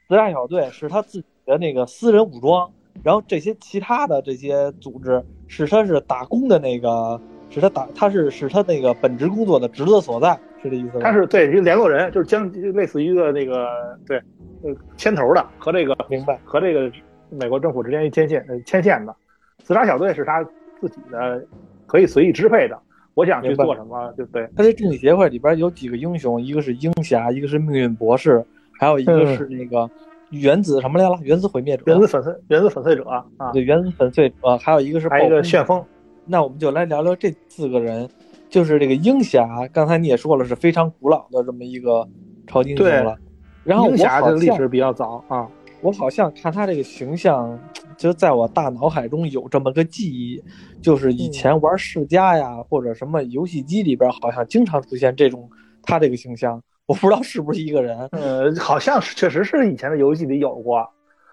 [0.09, 2.69] 自杀小队是他自己的那个私人武装，
[3.05, 11.01] 然后这些其他的这些组织是他是打工的那个，是他打他是是他那个本职工作的职责所在，是这意思吗？
[11.01, 13.69] 他是对一个联络人，就是将类似于一个那个
[14.07, 14.21] 对。
[14.67, 16.91] 呃，牵头的和这个明白，和这个
[17.29, 19.15] 美国政府之间一牵线，呃，牵线的
[19.63, 20.43] 自杀小队是他
[20.81, 21.45] 自己的，
[21.87, 22.81] 可以随意支配的。
[23.15, 24.49] 我想去做什么，就对。
[24.57, 28.45] 他这正义协会里边有几个英雄，一个是鹰侠，一个是命运博士，
[28.79, 29.89] 还有一个是那个
[30.31, 31.19] 原子什么来了？
[31.23, 35.83] 原子毁灭者，原子粉碎，原子粉碎者啊，对，原子粉碎者，还有一个是还有一个旋风。
[36.27, 38.09] 那我们就来聊聊这四个人，
[38.49, 42.09] 就是这个鹰侠，刚才你也说了，是非常古老的这么一个
[42.47, 43.17] 超级英雄了。
[43.63, 45.47] 然后我好像历史比较早啊，
[45.83, 47.59] 我好像看他这个形象，
[47.97, 50.43] 就在我大脑海中有这么个记忆，
[50.83, 55.49] 就是以前玩世嘉呀或者什么游戏机里边，好像经常出现这种
[55.83, 57.99] 他这个形象，我不知道是不是一个人。
[58.13, 60.87] 呃，好像是，确实是以前的游戏里有过，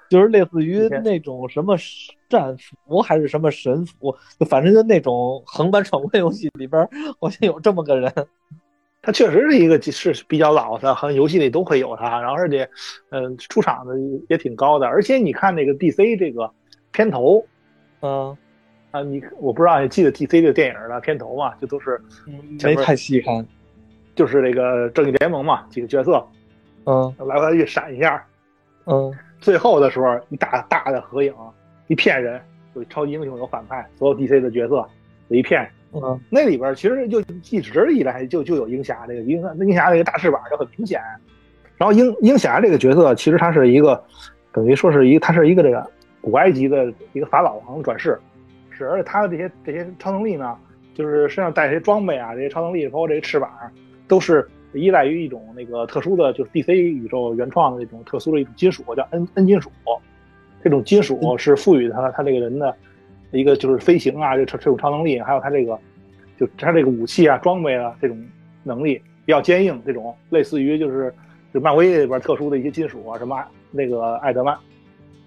[0.09, 1.75] 就是类似于那种什么
[2.29, 4.15] 战斧还是什么神斧，
[4.47, 6.87] 反正就那种横版闯关游戏里边，
[7.19, 8.13] 好像有这么个人。
[9.03, 12.69] 他确实是一个是比较老的，好像游戏里都会有他，然后而且，
[13.09, 13.95] 嗯，出场的
[14.29, 14.85] 也挺高的。
[14.85, 16.51] 而且你看那个 DC 这个
[16.91, 17.43] 片头，
[18.01, 18.37] 嗯，
[18.91, 21.55] 啊，你我不知道你记得 DC 这个电影的片头嘛？
[21.55, 21.99] 就都是
[22.63, 23.43] 没太细看，
[24.15, 26.23] 就是那个正义联盟嘛，几个角色，
[26.85, 28.23] 嗯，来来去闪一下，
[28.85, 31.33] 嗯，最后的时候一大大的合影，
[31.87, 32.39] 一片人，
[32.75, 34.87] 有超级英雄，有反派，所有 DC 的角色
[35.29, 35.67] 有一片。
[35.93, 41.01] 嗯，那里边其实就一直以来就就有鹰侠这个鹰鹰侠这个大翅膀就很明显，
[41.75, 44.01] 然后鹰鹰侠这个角色其实他是一个
[44.53, 45.85] 等于说是一个他是一个这个
[46.21, 48.17] 古埃及的一个法老王转世，
[48.69, 50.55] 是而且他的这些这些超能力呢，
[50.93, 53.51] 就是身上带这些装备啊，这些超能力包括这些翅膀，
[54.07, 59.69] 都是依赖于一种那个特殊的，就是 DC 宇宙原创的那种特殊的一种金属，叫 N N 金属，
[60.63, 62.73] 这种金属是赋予他他这个人的。
[63.31, 65.79] 一个就是飞行啊，这这种超能力，还有他这个，
[66.37, 68.21] 就他这个武器啊、装备啊这种
[68.63, 71.13] 能力比较坚硬，这种类似于就是
[71.53, 73.41] 就漫威里边特殊的一些金属啊，什么
[73.71, 74.57] 那个艾德曼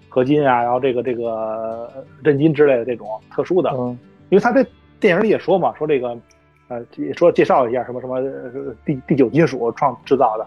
[0.07, 3.97] 合金啊，然后这个这个震金之类的这种特殊的，嗯，
[4.29, 4.63] 因为他这
[4.99, 6.15] 电影里也说嘛，说这个
[6.67, 6.85] 呃
[7.17, 8.21] 说介绍一下什么什么
[8.85, 10.45] 第第九金属创制造的，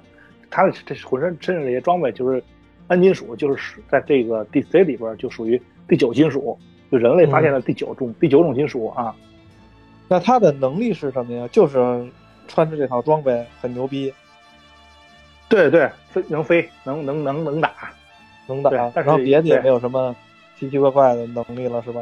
[0.49, 2.41] 他的这浑身身上这些装备就是
[2.87, 6.57] 暗金属，就是在这个 DC 里边就属于第九金属。
[6.91, 9.15] 就人类发现了第九种第九种金属啊，
[10.09, 11.49] 那他的能力是什么呀？
[11.53, 12.07] 就是
[12.47, 14.13] 穿着这套装备很牛逼，
[15.49, 17.71] 对对，飞能飞，能能能能打，
[18.47, 18.71] 能打。
[18.95, 20.17] 然后别的也没有什么
[20.59, 22.01] 奇奇怪怪的能力了，是吧？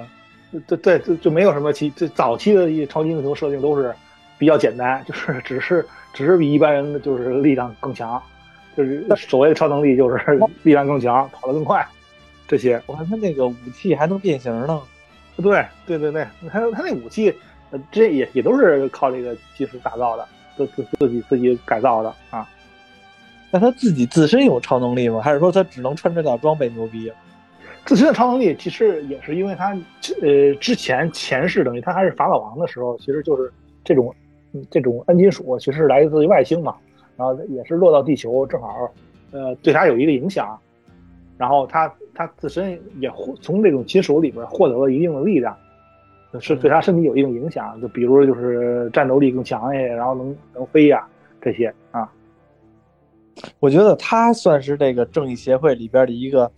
[0.68, 1.90] 对对，就就没有什么奇。
[1.96, 3.92] 这早期的一超级英雄设定都是
[4.38, 8.22] 比较简单，就是 只是只是比一般人的就是力量更强，
[8.76, 10.16] 就是所谓的超能力就是
[10.62, 11.84] 力量更强，跑得更快。
[12.46, 14.80] 这些，我看他那个武器还能变形呢。
[15.36, 17.34] 对，对对对，他他那武器，
[17.70, 22.48] 呃，这也也都是靠这个技术打造的，自自自己自己改造的啊。
[23.50, 25.20] 那他自己自身有超能力吗？
[25.20, 27.12] 还是说他只能穿这套装备牛逼？
[27.84, 29.76] 自身的超能力其实也是因为他，
[30.22, 33.52] 呃，之前前世等于他还是法老王的时候，其实就是
[33.84, 34.14] 这种
[34.70, 36.74] 这种暗金属，其实是来自于外星嘛，
[37.16, 38.90] 然后也是落到地球，正好，
[39.32, 40.58] 呃，对他有一个影响。
[41.38, 45.56] 然后他他自身也获从这种金属里边获得了一定的力量，
[46.40, 47.80] 是对他身体有一定影响。
[47.80, 51.06] 就比如就是战斗力更强一些，然后能能飞呀
[51.40, 52.10] 这些啊。
[53.60, 56.50] 我觉得他算是这个正义协会里边的一个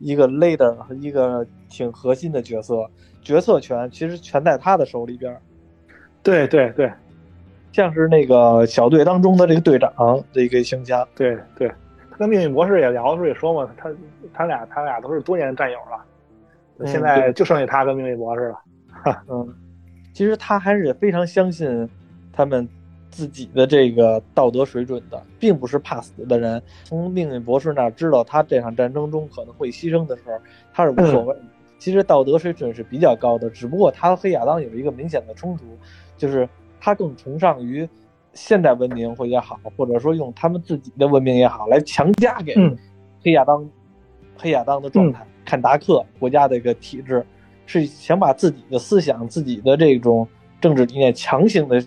[0.00, 2.90] 一个 leader 和一个挺核心的角色，
[3.22, 5.36] 决策权其实全在他的手里边。
[6.24, 6.90] 对对对，
[7.70, 9.92] 像是那个小队当中的这个队长
[10.32, 11.06] 的一个形象。
[11.14, 11.70] 对对。
[12.14, 13.90] 他跟命运博士也聊的时候也说嘛，他
[14.32, 18.60] 他俩他俩都是多年的战友了，现在就剩下他跟命运博士了。
[19.28, 19.52] 嗯，
[20.12, 21.88] 其实他还是非常相信
[22.32, 22.68] 他们
[23.10, 26.62] 自己的这个道德水准的，并不是怕死的人。
[26.84, 30.38] 从命运博士那知道他这场战争中可能会牺牲的时候，
[30.72, 31.34] 他是无所谓。
[31.80, 35.64] 其实道德水准是比较高的，只不过他和黑亚当有一个明显的冲突，
[36.16, 36.48] 就是
[36.80, 37.88] 他更崇尚于。
[38.34, 42.54] 现代文明或也好，或者说用他们自己的文明也好，来强加给
[43.22, 43.68] 黑亚当、
[44.36, 45.26] 黑亚当的状态。
[45.44, 47.24] 坎达克国家的一个体制
[47.66, 50.26] 是想把自己的思想、自己的这种
[50.60, 51.84] 政治理念强行的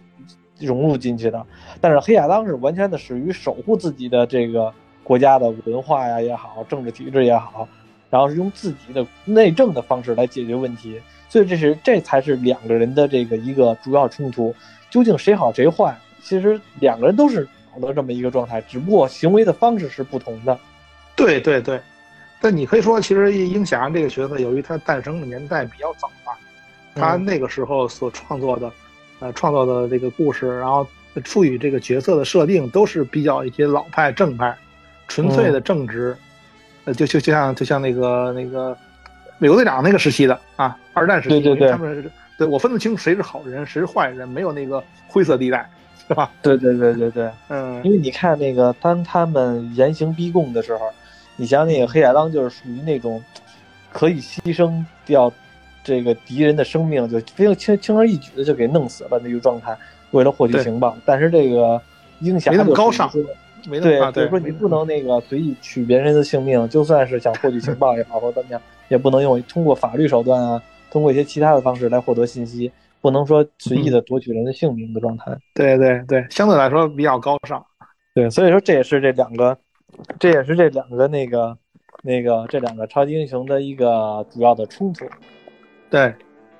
[0.59, 1.45] 融入进去的。
[1.81, 4.71] 但是黑亚当是完全的始于守护自己的这个
[5.03, 7.67] 国家的文化呀也好，政治体制也好，
[8.09, 11.01] 然后是用自己的内政的方式来解决问题。
[11.27, 14.53] 所以这是这才是两个人的这个一个主要冲突，
[14.89, 15.97] 究竟谁好谁坏？
[16.21, 20.57] 其实两个人都是好的这么一个状态，只不过行为的方式是不同的。
[21.15, 21.79] 对对对，
[22.39, 26.37] 但你可以说，其实鹰侠这个角色，由于他诞生的年代比较早吧，
[26.93, 28.71] 他那个时候所创作的，
[29.19, 30.87] 呃，创作的这个故事，然后
[31.25, 34.55] 赋予这个角色的设定，都是比较一些老派正派、
[35.07, 36.15] 纯粹的正直，
[36.85, 38.77] 呃，就就就像就像那个那个
[39.39, 45.67] 美国队长那个时期的啊，二战时期，对对对，他们对我分得清谁是好人，谁是坏人，没有那个灰色地带。
[46.07, 46.31] 是吧？
[46.41, 50.85] 对对对对对，嗯，因为你看那个，当他们严刑逼供的时候，
[51.35, 53.21] 你像那个黑亚当就是属于那种
[53.91, 55.31] 可以牺牲掉
[55.83, 59.77] 这个敌人的生命，就非常轻轻而易举的就给弄死了那个状态，
[60.11, 60.95] 为了获取情报。
[61.05, 61.81] 但是这个
[62.19, 63.09] 鹰侠没那么高尚，
[63.81, 72.71] 对，比如说你不能那个随意取别人的性命，就算是想获取情报也好或怎么样，也不能用通过法律手段啊，通过一些其他的方式来获得信息。
[73.07, 77.65] 不能说随意的夺取人的性命的状态，对对对，相对来说比较高尚，
[78.13, 79.57] 对，所以说这也是这两个，
[80.19, 81.57] 这也是这两个那个
[82.03, 85.05] 那个这两个超级英雄的一个主要的冲突。
[85.89, 86.13] 对，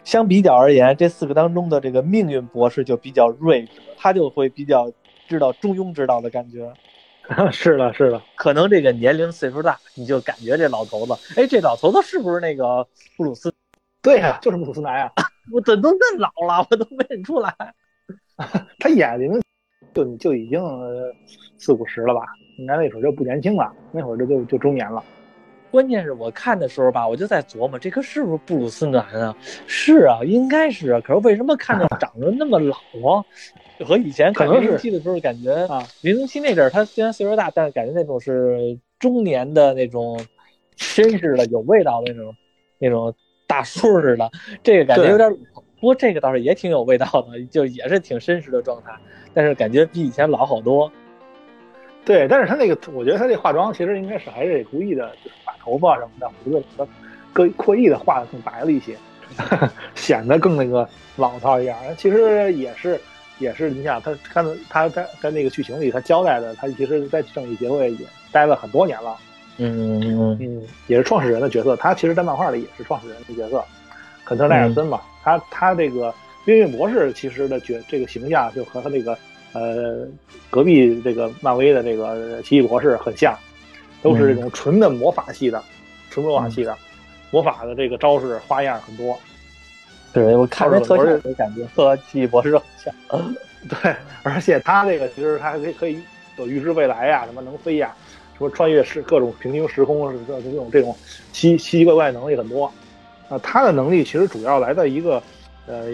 [0.06, 4.90] 相比较而言，这四个当中的这个命运博士就比较睿智，他就会比较
[5.28, 6.72] 知道中庸之道的感觉。
[7.52, 13.54] 是的，是的，可能这个年龄岁数大，你就感觉这老头子，哎，这老头子是不是那个布鲁斯？
[14.02, 15.12] 对呀，就是布鲁斯南呀。
[15.52, 17.54] 我怎都那老了，我都没认出来。
[18.80, 19.42] 他眼睛
[19.94, 20.62] 就就已经
[21.58, 22.22] 四五十了吧？
[22.58, 25.04] 应该那会儿就不年轻了，那会儿就就就中年了。
[25.72, 29.36] 关键是我看的时候吧，我就在琢磨，这个是不是布鲁斯南啊？
[29.68, 31.02] 是啊，应该是啊。
[31.02, 33.26] 可是为什么看着长得那么老啊？
[33.86, 40.20] 和以前看零零七的时候感觉啊，零零七那阵儿他虽然岁数大，但是感觉那种是中年的那种
[40.78, 42.36] 绅士的、有味道的那种
[42.80, 43.14] 那种。
[43.48, 44.30] 大树似的，
[44.62, 45.34] 这个感觉有点，
[45.80, 48.92] 不过这个倒是也挺有味道的，就也是挺绅士的状态，
[49.34, 50.92] 但是感觉比以前老好多。
[52.04, 56.88] 对，但是他那个，我觉得他这化妆其实应该是还是故意的，就是把头发什么的胡子什么，
[57.34, 58.96] 刻刻意的画的更白了一些，
[59.96, 61.78] 显得更那个老套一样。
[61.98, 63.00] 其实也是
[63.40, 69.18] 也是，你想他看他在在那个剧情里他交代的，他其实在正义协会也待了很多年了。
[69.58, 71.76] 嗯嗯嗯，也是创始人的角色。
[71.76, 73.63] 他其实，在漫画里也是创始人的角色，
[74.24, 75.02] 肯特·奈尔森嘛。
[75.24, 76.13] 他他这个
[76.46, 79.17] 命运博士其实的角这个形象就和他那个
[79.54, 80.08] 呃
[80.50, 83.38] 隔壁这个漫威的这个奇异博士很像，
[84.02, 85.62] 都是这种纯的魔法系的，
[86.10, 86.78] 纯魔法系的，
[87.32, 89.20] 魔法的这个招式花样很多。
[90.13, 92.94] 对我看着特效的感觉和奇异博士很像。
[93.67, 96.00] 对，而且他这个其实他还可以可以
[96.38, 97.94] 有预知未来呀，什么能飞呀。
[98.38, 100.96] 说穿越时各种平行时空是这这种这种
[101.31, 102.71] 奇奇奇怪怪能力很多，
[103.29, 105.21] 啊，他的能力其实主要来自一个
[105.65, 105.85] 呃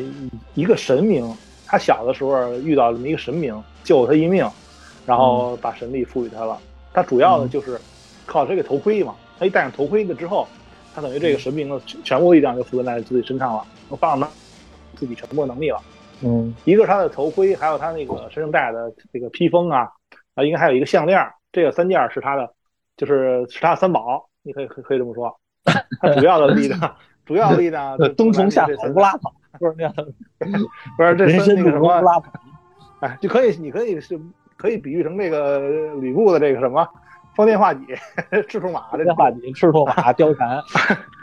[0.53, 1.25] 一个神明，
[1.65, 4.45] 他小的时候遇到这么一个神明救了他一命，
[5.05, 6.59] 然后把神力赋予他了。
[6.93, 7.79] 他主要的就是
[8.25, 10.47] 靠这个头盔嘛，他一戴上头盔了之后，
[10.93, 14.29] 他等于这个神明的全部力量就附在在自己身上了，能放了
[14.95, 15.81] 自己全部能力了。
[16.21, 19.89] 嗯，一个是他的头盔，还有他那个身上戴的这个披风啊，
[20.35, 21.19] 啊，应该还有一个项链。
[21.53, 22.51] 这个三件是他的，
[22.97, 25.39] 就是是他三宝，你可以可可以这么说。
[26.01, 26.95] 他主要的力量，
[27.25, 30.05] 主要力量，冬虫夏草乌拉草， 不是那样的，
[30.97, 32.23] 不是这三那个什么
[32.99, 34.19] 哎，就可以，你可以是
[34.57, 35.59] 可以比喻成这个
[35.95, 36.85] 吕布的这个什么，
[37.35, 37.85] 方天画戟、
[38.49, 40.61] 赤兔马，方天画戟、赤兔马、貂蝉，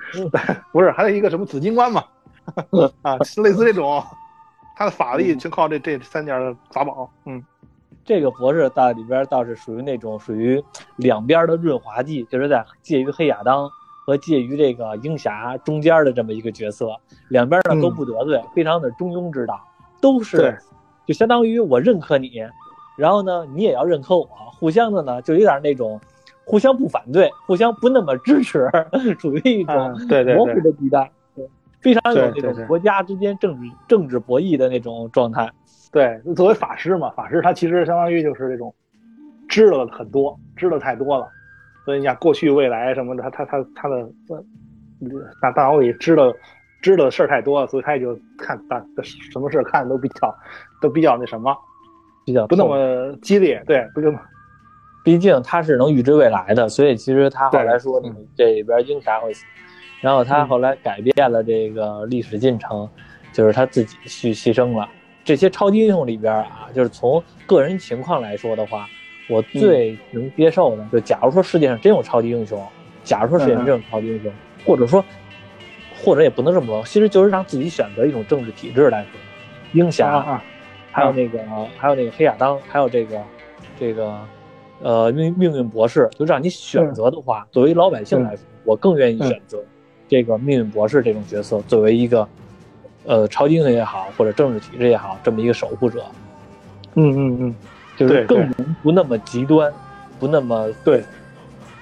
[0.73, 2.05] 不是还有一个什么紫金冠嘛？
[3.03, 4.03] 啊，类似这种，
[4.77, 7.11] 他的法力就靠这这三件法宝。
[7.25, 7.43] 嗯，
[8.05, 10.63] 这个博士在里边倒是属于那种属于
[10.97, 13.71] 两边的润滑剂，就是在介于黑亚当
[14.05, 16.97] 和介于这个鹰侠中间的这么一个角色，
[17.29, 19.61] 两边呢都不得罪，非常的中庸之道，
[20.01, 20.59] 都是
[21.07, 22.43] 就相当于我认可你，
[22.97, 24.27] 然后呢你也要认可我，
[24.59, 26.01] 互相的呢就有点那种
[26.45, 28.69] 互相不反对，互相不那么支持，
[29.19, 29.91] 属于一种
[30.35, 31.11] 模糊的地带。
[31.81, 35.51] 非常有那种国家之间政治政治博弈的那种状态。
[35.93, 38.73] 对，作为法师嘛，法师他其实相当于就是这种
[39.49, 41.29] 知道的很多，知道太多了。
[41.85, 44.09] 所以你想过去未来什么的，他他他他的
[45.41, 46.33] 大大脑里知道
[46.81, 48.81] 知道的事儿太多了，所以他也就看大
[49.33, 50.33] 什么事儿看都比较
[50.81, 51.57] 都比较那什么，
[52.25, 53.63] 比较不那么激烈。
[53.67, 54.15] 对，不就
[55.03, 58.01] 毕竟他是能预知未来的，所以其实他后来说
[58.37, 59.45] 这里边鹰侠会死。
[60.01, 62.89] 然后他后来改变了这个历史进程，
[63.33, 64.89] 就是他自己去牺牲了。
[65.31, 68.89] 这些超级英雄里边啊，就是从个人情况来说的话，
[69.29, 72.61] 我最能接受的，就假如说世界上真有超级英雄，
[73.05, 74.33] 假如说世界上真有超级英雄，
[74.67, 75.05] 或者说，
[76.03, 79.11] 或者也不能这么说，其实就是让自己选择一种政治体制来说，
[79.73, 80.43] 鹰侠，
[80.91, 81.39] 还有那个
[81.79, 83.23] 还有那个黑亚当，还有这个
[83.79, 84.19] 这个
[84.83, 89.63] 呃命命运博士，就让你选择的话，作为老百姓来说，我更愿意选择。
[90.09, 92.29] 这个命运博士这种角色，作为一个，
[93.05, 96.05] 呃，超级英雄也好，或者政治体制也好，这么一个守护者，
[96.95, 97.55] 嗯嗯嗯，
[97.97, 98.49] 就是更
[98.83, 99.73] 不那么极端，
[100.19, 101.03] 不那么对，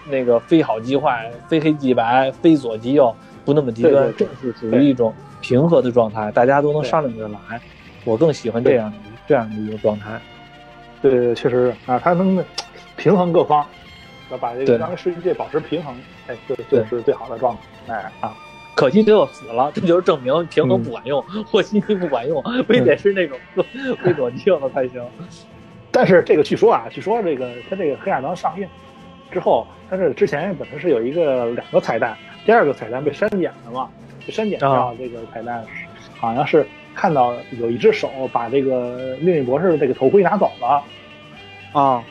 [0.09, 3.15] 那个非好即坏，非黑即白，非左即右，
[3.45, 7.61] 不那么极端，正是属于一种平和的状态，大家都能商量着来。
[8.05, 8.97] 我更喜欢这样的
[9.27, 10.21] 这样的一个状态。
[11.03, 12.43] 对对对，确实啊，他能
[12.97, 13.67] 平衡各方。
[14.31, 15.97] 要把这个当世界保持平衡，
[16.27, 17.57] 哎，就就是最好的状
[17.87, 18.37] 态，哎啊，
[18.79, 23.37] 可惜最后死了， 这就是证明平衡不管用，和稀泥不管用， 非得是那种
[24.05, 25.03] 非左即右的才行。
[25.91, 28.69] 但是这个据说啊，据说这个他这个黑亚当上映
[29.33, 32.17] 之后，他这之前本来是有一个两个彩蛋，
[32.47, 33.91] 第二个彩蛋被删减了嘛，
[34.25, 35.65] 被删减掉这个彩蛋，
[36.17, 36.65] 好像是
[36.95, 40.85] 看到有一只手把这个命运博士的这个头盔拿走了，
[41.73, 42.05] 啊。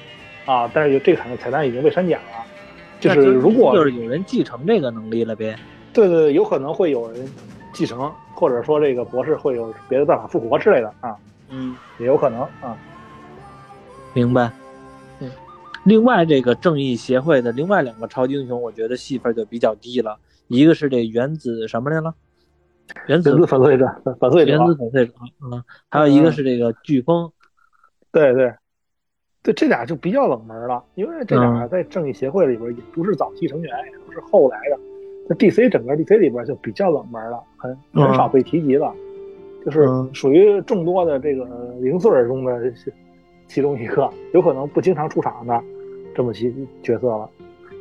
[0.46, 0.70] 啊！
[0.74, 2.46] 但是有这个彩彩蛋已经被删减了，
[3.02, 5.54] 就是如果就是有人继承这个能力了呗？
[5.98, 7.28] 对对对，有可能会有人
[7.74, 11.18] 继承，或者说这个博士会有别的办法复活之类的啊。
[11.50, 12.78] 嗯，也有可能啊。
[14.14, 14.52] 明白。
[15.20, 15.32] 嗯。
[15.86, 20.20] 另外，这个正义协会的另外两个超级英雄，我觉得戏份就比较低了。
[20.50, 22.14] 一个是这原子什么来了？
[23.08, 23.88] 原子粉碎者，
[24.20, 25.14] 粉碎者，原子粉碎者。
[25.52, 25.64] 嗯。
[25.90, 27.32] 还有一个是这个飓风。
[28.12, 28.54] 对对。
[29.42, 34.78] 对，这俩就比较冷门了，因为这俩在正义协会里边也不是早期成员，也不是后来的。
[35.28, 38.94] 在 DC 整个 DC 里边就比较冷门了，很很少被提及了，
[39.66, 41.46] 就是属于众多的这个
[41.82, 42.74] 零碎中的
[43.48, 45.62] 其中一个，有可能不经常出场的
[46.16, 46.52] 这么些
[46.82, 47.30] 角色了。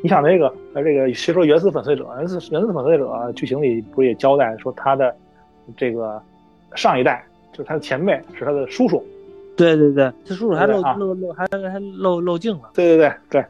[0.02, 2.06] 你想那个呃，这个谁说原子粉碎者？
[2.18, 5.14] 原子原子粉碎者剧情里不是也交代说他的
[5.76, 6.20] 这个
[6.74, 9.02] 上一代就是他的前辈是他的叔叔。
[9.56, 12.70] 对对对，他叔叔还露露露还还露露镜了。
[12.74, 13.44] 对对对对，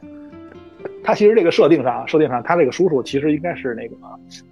[1.07, 3.95] 他其实这个设定上设定上，他这个叔叔其实应该是那个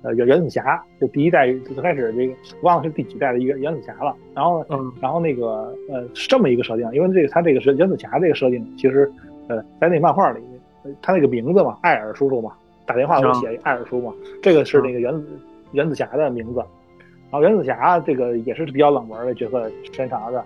[0.04, 4.16] 呃原原子侠，就第一代最开始这个忘了是第几代的一个原子侠了。
[4.34, 9.12] 然后嗯，然后那个呃是这么一个设定，因为这个他这个是原子侠这个设定，其实
[9.50, 10.40] 呃在那漫画里，
[11.02, 12.54] 他那个名字嘛，艾尔叔叔嘛，
[12.86, 15.28] 打电话给我写艾尔叔嘛，这个是那个原子
[15.74, 16.60] 原子侠的名字。
[17.32, 20.42] 然后原子侠这个也是比较冷门的角色，时间长的。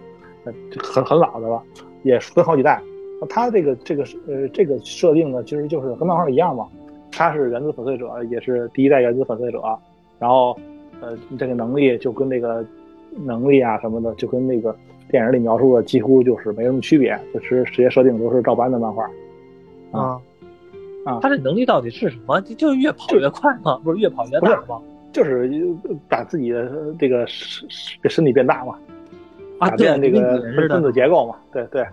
[0.82, 1.62] 很很老的了，
[2.02, 2.82] 也分好几代。
[3.28, 6.68] 他这个这个呃这个设定呢，其实就是跟漫画一样嘛。
[7.12, 9.62] 他是原子粉碎者，也是第一代原子粉碎者。
[10.20, 10.58] 然后
[11.02, 12.66] 呃这个能力就跟那个
[13.26, 14.76] 能力啊什么的，就跟那个
[15.10, 17.20] 电影里描述的几乎就是没什么区别。
[17.34, 19.04] 其实这些设定都是照搬的漫画。
[19.92, 20.22] 啊
[21.06, 22.40] 啊，他这能力到底是什么？
[22.42, 23.80] 就就是越跑越快吗？
[23.84, 24.80] 不是越跑越大吗？
[25.12, 25.50] 就是
[26.08, 27.68] 把自己的这个身
[28.04, 28.78] 身体变大嘛。
[29.60, 30.40] 改变这个
[30.70, 31.36] 分子结构嘛？
[31.52, 31.86] 对对，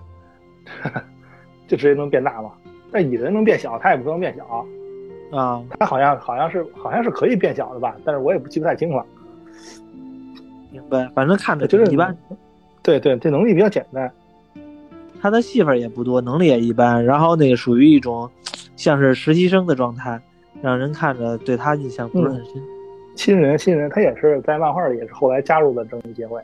[1.67, 2.53] 就直接能变大嘛？
[2.93, 4.45] 但蚁人能变小，他也不能变小
[5.33, 5.63] 啊。
[5.79, 7.97] 他好像好像是好像是可以变小的吧？
[8.05, 9.05] 但是我也不记不太清了。
[10.71, 12.17] 明白，反正看着就是一般。
[12.83, 14.11] 对对，这能力比较简单。
[15.21, 18.31] 他的戏份也不多，能力也一般，然后那个属于一种
[18.77, 20.21] 像是实习生的状态，
[20.63, 22.63] 让人看着对他印象不是很深。
[23.17, 26.41] 新人新人，他也是在漫画里也是后来加入的正义协会。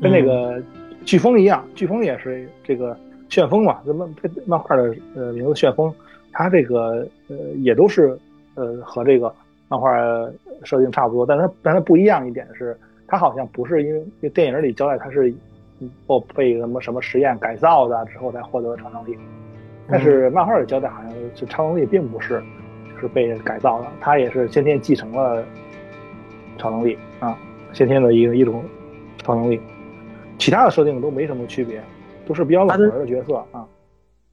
[0.00, 0.60] 跟那个
[1.04, 2.98] 飓风一样，飓风也是这个
[3.28, 4.08] 旋风嘛，这漫
[4.46, 5.92] 漫画的呃名字旋风，
[6.32, 8.18] 它这个呃也都是
[8.54, 9.34] 呃和这个
[9.68, 9.90] 漫画
[10.62, 15.32] 设定差不多，但它但它不一样一点是，它好像不是因为电影里交代它是
[16.06, 19.16] 哦被什么什么实验改造的之后才获得超能力，
[19.88, 22.42] 但是漫画里交代好像是超能力并不是
[23.00, 25.44] 是被改造的，它也是先天继承了
[26.56, 27.36] 超能力啊，
[27.72, 28.64] 先天的一个一种
[29.18, 29.60] 超能力，
[30.38, 31.82] 其他的设定都没什么区别，
[32.26, 33.66] 都是比较冷门的角色啊。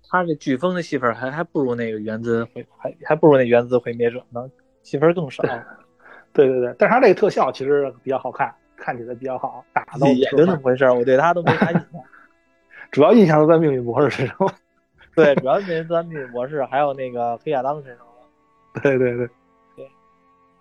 [0.09, 4.49] 他这飓风的戏份还还不如那个原子毁还还不如那原子毁灭者呢，
[4.81, 5.43] 戏份更少。
[6.33, 11.87] 对对对，但是他这个特效其实比较好看，看起来比较好，打的也就那么回事我对他都没啥印象。
[12.91, 14.37] 主要印象都在命运博士身上。
[15.15, 18.13] 对，主要印象在命运博士，还有那个黑亚当身上了。
[18.81, 19.27] 对对对
[19.75, 19.87] 对，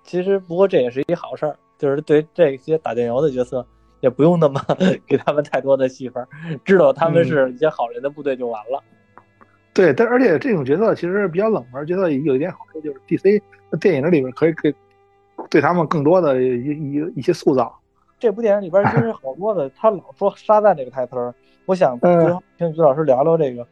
[0.03, 3.67] 其实不过这也是一好事儿，就是对这些打酱油的角色
[4.03, 4.61] 也不用那么
[5.07, 6.27] 给他们太多的戏份，
[6.65, 8.83] 知道他们是一些好人的部队就完了。
[9.73, 13.41] 对，但而且这种角色其实比较冷门，角色有一点好处就是 DC
[13.81, 14.75] 电影里边可以给
[15.49, 17.75] 对他们更多的一一一些塑造。
[18.19, 21.35] 这部电影里边其实好多的， 他老说沙赞这个台词儿，
[21.65, 21.99] 我想
[22.59, 23.67] 听于老师聊聊这个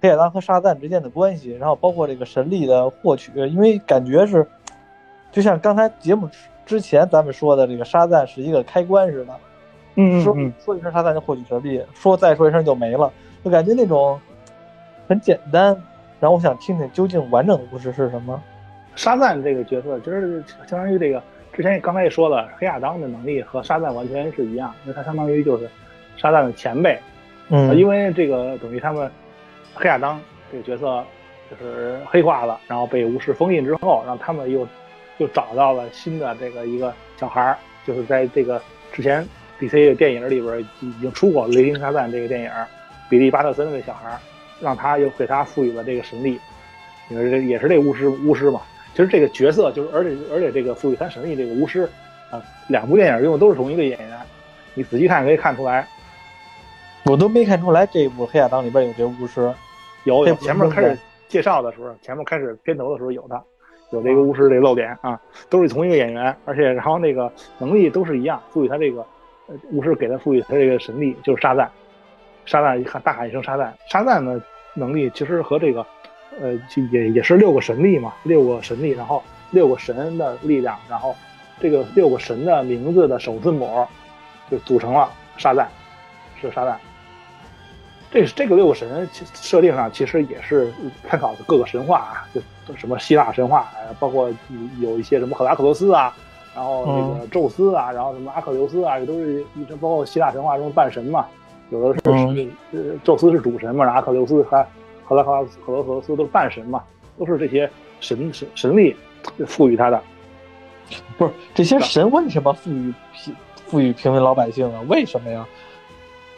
[0.00, 4.44] 黑亚当和沙赞之间的关系，然后包括这个神力的获取，因为感觉是
[5.30, 6.28] 就像刚才节目
[6.66, 9.34] 之前咱们说的，这个沙赞是一个开关似的，
[9.98, 10.34] 嗯，说
[10.64, 13.12] 说一声沙赞就获取神力，说再说一声就没了，
[13.44, 14.18] 就感觉那种。
[15.08, 15.74] 很简单，
[16.20, 18.38] 然后我想听听究竟完整的故事是什么。
[18.94, 25.66] 沙赞这个角色就是相当于这个之前刚才也说了，黑亚当的能力和沙赞完全是一样，因为他相当于就是
[26.18, 26.98] 沙赞的前辈。
[27.48, 29.10] 嗯，因为这个等于他们
[29.72, 30.20] 黑亚当
[30.52, 31.02] 这个角色
[31.50, 34.68] 就是黑化了，然后被巫师封印之后，让他们又
[35.16, 38.60] 又找到了新的这个一个小孩儿，就是在这个
[38.92, 39.26] 之前
[39.60, 42.50] DC 的电影里边已经出过《雷霆沙赞》这个电影，
[43.08, 44.18] 比利巴特森那个小孩儿。
[44.60, 46.36] 让他又给他赋予了这个神力，
[47.06, 48.60] 你说这也是这巫师巫师嘛？
[48.92, 51.88] 其实这个角色就是，而且而且这个赋予他神力这个巫师
[52.28, 54.18] 啊，两部电影用的都是同一个演员，
[54.74, 55.86] 你仔细看可以看出来。
[57.04, 59.54] 我都没看出来这一部《黑亚当》里边有这巫师，
[60.02, 60.98] 有有前面开始
[61.28, 63.40] 介绍的时候，前面开始片头的时候有他，
[63.92, 69.06] 有这个巫师这露点啊，都是同一个演员，而且然后那个能力都是一样，赋予他这个
[69.70, 71.70] 巫师给他赋予他这个神力就是沙赞。
[72.46, 74.40] 沙赞一喊大喊一声沙赞，沙赞的
[74.72, 75.84] 能力其实和这个，
[76.40, 76.58] 呃，
[76.90, 81.14] 也也是六个神力嘛，六个神力，然后六个神的力量，然后
[81.60, 83.86] 这个六个神的名字的首字母，
[84.50, 85.68] 就组成了沙赞，
[86.40, 86.80] 是沙赞。
[88.10, 90.72] 这这个六个神设定上其实也是
[91.06, 92.40] 参考的各个神话啊，就
[92.76, 93.68] 什么希腊神话，
[94.00, 94.32] 包括
[94.80, 96.16] 有一些什么赫拉克罗斯啊，
[96.54, 101.26] 然后那个宙斯啊，然后什么阿克琉斯啊，这都是一包括希腊神话中半神嘛。
[101.70, 104.66] 有的是呃，宙斯是主神嘛，阿克琉斯和
[105.04, 106.82] 赫拉克拉斯、赫罗俄斯都是半神嘛，
[107.18, 107.70] 都是这些
[108.00, 108.96] 神神神力
[109.46, 110.02] 赋予他的。
[111.18, 113.34] 不是这些神为什么赋予平
[113.66, 114.80] 赋予平民老百姓啊？
[114.88, 115.46] 为什么呀？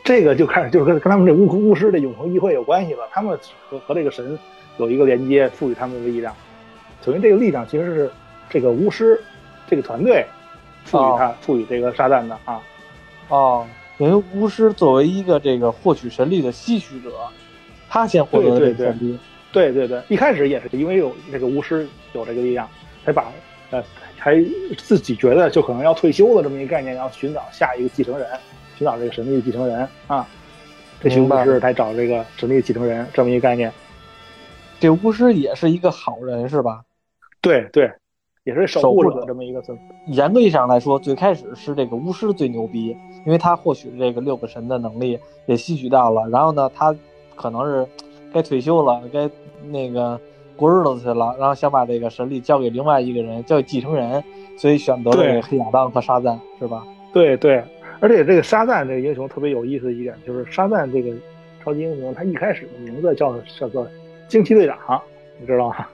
[0.03, 3.07] 这个就开始就是跟跟他们这巫巫师的永恒议会有关系了。
[3.13, 3.39] 他们
[3.69, 4.37] 和和这个神
[4.79, 6.35] 有一个连接，赋予他们的力量。
[7.05, 8.11] 等于这个力量其实是
[8.49, 9.23] 这个巫师
[9.71, 10.27] 这个团队
[10.85, 12.61] 赋予他赋予这个沙旦的啊。
[13.29, 13.67] 哦。
[13.97, 17.13] 等于巫师作为一个这个获取神力的吸取者，
[17.87, 19.19] 他先获得这个神力。
[19.53, 22.67] 对对对，一开始也是因为有这个巫师有这个力量，
[23.05, 23.31] 才把
[23.71, 23.85] 呃，
[24.17, 24.43] 还
[24.79, 28.27] 自己觉得就可能要退休了这么一个概念，然后寻找下一个继承人，
[28.79, 30.27] 寻找这个神力的继承人啊。
[31.03, 33.71] 这群巫师才找这个神力继承人这么一个概念。
[34.79, 36.81] 这巫师也是一个好人是吧？
[37.43, 37.93] 对对。
[38.51, 46.29] 也是守护者这么一个存严格意义上来说，最开始是这个巫师最牛逼，因为他获取这个六个神的能力也吸取到了。
[46.29, 46.95] 然后呢，他
[47.37, 47.87] 可能是
[48.33, 49.31] 该退休了，该
[49.71, 50.19] 那个
[50.57, 54.23] 过日子去了，然后想把这个神力交给另外一个人，交给继承人，
[54.59, 56.85] 所以选择了黑亚当和沙赞，是吧？
[57.13, 57.63] 对对，
[58.01, 61.15] 而且这个沙赞这个英雄特别有意思的一点，就是沙赞这个
[61.63, 63.87] 超级英雄，他一开始的名字叫叫做
[64.27, 65.01] 惊奇队长，
[65.39, 65.87] 你知道吗？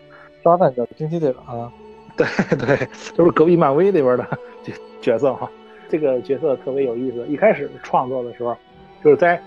[0.42, 1.70] 沙赞叫惊奇队长。
[2.56, 4.26] 对对，都是隔壁漫威那边的
[4.64, 5.50] 角角色哈。
[5.88, 7.24] 这个角色特别有意思。
[7.28, 8.56] 一开始创作的时候，
[9.04, 9.40] 就是在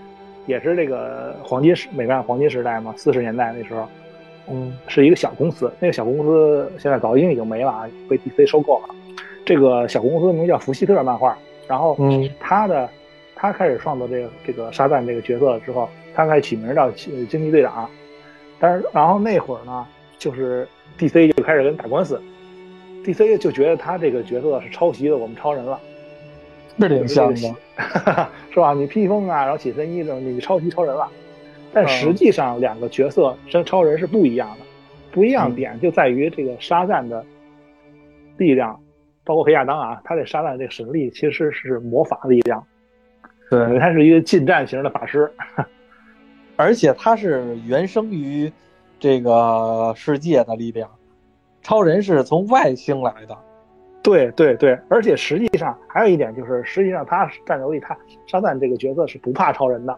[0.46, 3.86] 也是这个黄金时美漫黄金时代嘛，四十年代那时候，
[4.48, 5.70] 嗯，是一个小公司。
[5.78, 8.94] 那个小公司现在早已经已经没了啊，被 DC 收购了。
[9.44, 11.36] 这个小公司名叫福希特漫画。
[11.68, 12.88] 然后，嗯，他的
[13.36, 17.88] 他开始创作这个这个沙赞这个角色之后，他开始起名叫惊奇队长。
[18.58, 19.86] 但是，然后那会儿呢，
[20.18, 20.66] 就是
[20.98, 22.20] DC 就开始跟打官司。
[23.12, 23.38] D.C.
[23.38, 25.80] 就觉得他这个角色是抄袭的我们超人了，
[26.78, 27.54] 是挺像的，
[28.50, 28.72] 是吧？
[28.72, 31.08] 你披风啊，然后紧身衣裳，你抄袭超人了。
[31.72, 34.66] 但实际上两个角色跟超人是不一样的。
[35.12, 37.24] 不一样点就在于这个沙赞的
[38.36, 38.80] 力量，
[39.24, 42.64] 包括黑亚当啊，他这沙赞这个神力其实是魔法力量，
[43.50, 45.28] 对，他是一个近战型的法师，
[46.54, 48.52] 而且他是原生于
[49.00, 50.88] 这个世界的力量，
[51.62, 53.36] 超人是从外星来的。
[54.02, 57.94] 对对对，而且实际上还有一点就是，实际上他战斗力，他
[58.26, 59.94] 沙赞这个角色是不怕超人的，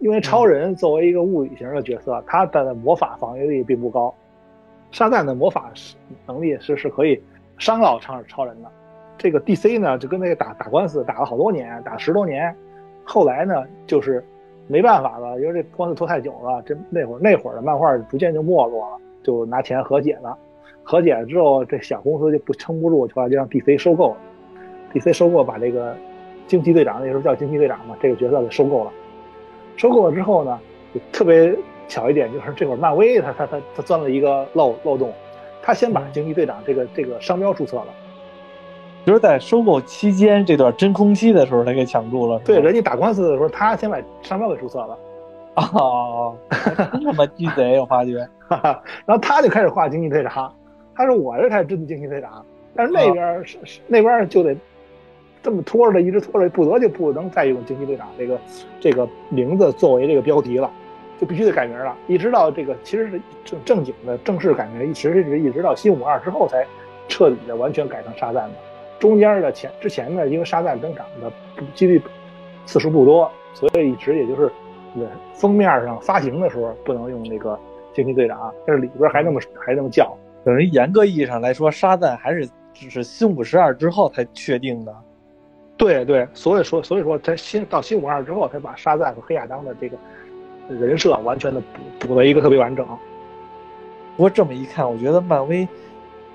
[0.00, 4.14] 因为超人作为一个物理型的角色，他的魔法防御力并不高，
[4.90, 5.72] 沙赞的魔法
[6.26, 7.18] 能力是是可以
[7.56, 8.70] 伤到超超人的。
[9.16, 12.54] 这个 DC 呢，就跟那个打打官司打了好多年，打十多年，
[13.02, 14.22] 后来呢就是
[14.66, 20.36] 没办法了，因为这官司拖太久了，这那会儿那会儿的漫画逐渐就没落了，就拿钱和解了。
[20.88, 24.16] 和解了之后，这小公司就不撑不住，后来就让 DC 收购了。
[24.94, 25.94] DC 收购把这个
[26.46, 28.90] 惊奇队长，那时候叫惊奇队长嘛，这个角色给收购了。
[29.76, 30.58] 收购了之后呢，
[30.94, 31.54] 就特别
[31.88, 35.12] 巧一点，就是这会儿漫威他他他他钻了一个漏漏洞，
[35.60, 37.88] 他先把惊奇队长这个这个商标注册了。
[39.04, 42.38] 就是在收购期间这段真空期的时候，他给抢住了。
[42.46, 44.98] 对，人家打官司的时候，他先把商标给注册了。
[45.74, 46.34] 哦，
[46.92, 47.78] 真他妈鸡贼！
[47.78, 50.50] 我发觉，然后他就开始画惊奇队长。
[50.98, 52.44] 他说：“我这才真的惊奇队长，
[52.74, 54.54] 但是那边是是那边就得
[55.40, 58.36] 这么拖着，一直拖着，不得就不能再用惊奇队长这个
[58.80, 60.68] 这个名字作为这个标题了，
[61.20, 61.96] 就必须得改名了。
[62.08, 66.66] 一直到这个其实是正正经的正式改名，一直是一直到新五二之后才
[67.06, 68.56] 彻底的完全改成沙赞的。
[68.98, 71.32] 中间的前之前呢，因为沙赞登场的
[71.76, 72.02] 几率
[72.66, 74.50] 次数不多，所以一直也就是
[75.32, 77.56] 封面上发行的时候不能用那个
[77.94, 80.12] 惊奇队长，但是里边还那么还那么叫。”
[80.44, 84.94] 等于严格意义上来说，沙赞还是只是新五十二之后才确定的。
[85.76, 89.96] 对对，所以说所以说在新到新五二之后，才把沙赞和黑亚当的这个
[90.68, 92.86] 人设完全的补补了一个特别完整。
[94.16, 95.66] 不过这么一看，我觉得漫威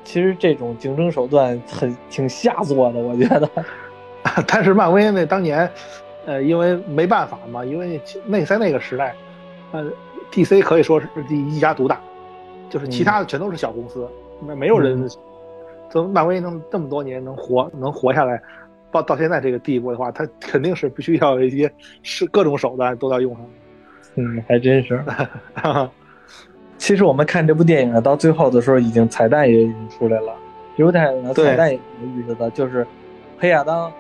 [0.04, 3.00] 其实这种竞争手段很挺下作的。
[3.00, 3.50] 我觉得，
[4.48, 5.70] 但是漫威那当年，
[6.26, 9.14] 呃，因为没办法嘛，因为那在那个时代，
[9.74, 9.86] 呃
[10.32, 12.00] ，DC 可以说是第一家独大。
[12.70, 14.08] 就是其他的全都是小公司，
[14.42, 15.08] 没没有人，
[15.90, 18.42] 从漫威能这么多年能活能活下来，
[18.92, 23.46] 到到现在这个地步的话，他肯定是必须要一些是各种手段都要用上。
[24.16, 25.04] 嗯，还真是。
[26.78, 30.34] 其实我们看这部电影到最后的时候，已经彩蛋也已经出来了。
[30.76, 32.86] 犹太人的彩蛋也有意思的，就是
[33.38, 33.92] 黑亚当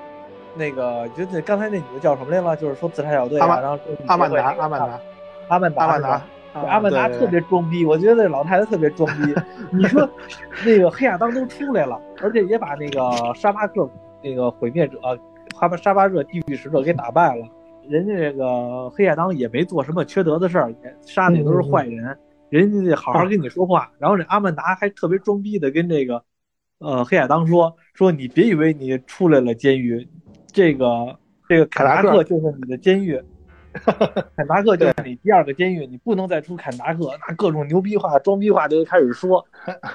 [0.55, 2.55] 那个，就那刚才那女的叫什么来了？
[2.57, 4.99] 就是说自杀小队，然后阿曼达，阿曼达，
[5.47, 6.21] 阿曼达，阿曼达。
[6.53, 9.33] 阿曼达特别装逼，我觉得老太太特别装逼。
[9.71, 10.07] 你说，
[10.65, 13.89] 那个黑亚当都出来了，而且也把那个沙巴克
[14.23, 14.99] 那个毁灭者，
[15.55, 17.45] 哈巴沙巴热地狱使者给打败了。
[17.89, 22.17] 人家这个黑亚当也没做什么缺德的事儿，也杀的也都是坏人。
[22.49, 23.91] 人家得好好跟你说话。
[23.97, 26.23] 然后这阿曼达还特别装逼的跟这个，
[26.79, 30.07] 呃，黑亚当说说你别以为你出来了监狱，
[30.47, 31.17] 这个
[31.49, 33.19] 这个凯达克就是你的监狱。
[34.35, 39.43] 坎达克就是你第二个监狱，你不能再出坎达克，那各种牛逼话、装逼话就开始说，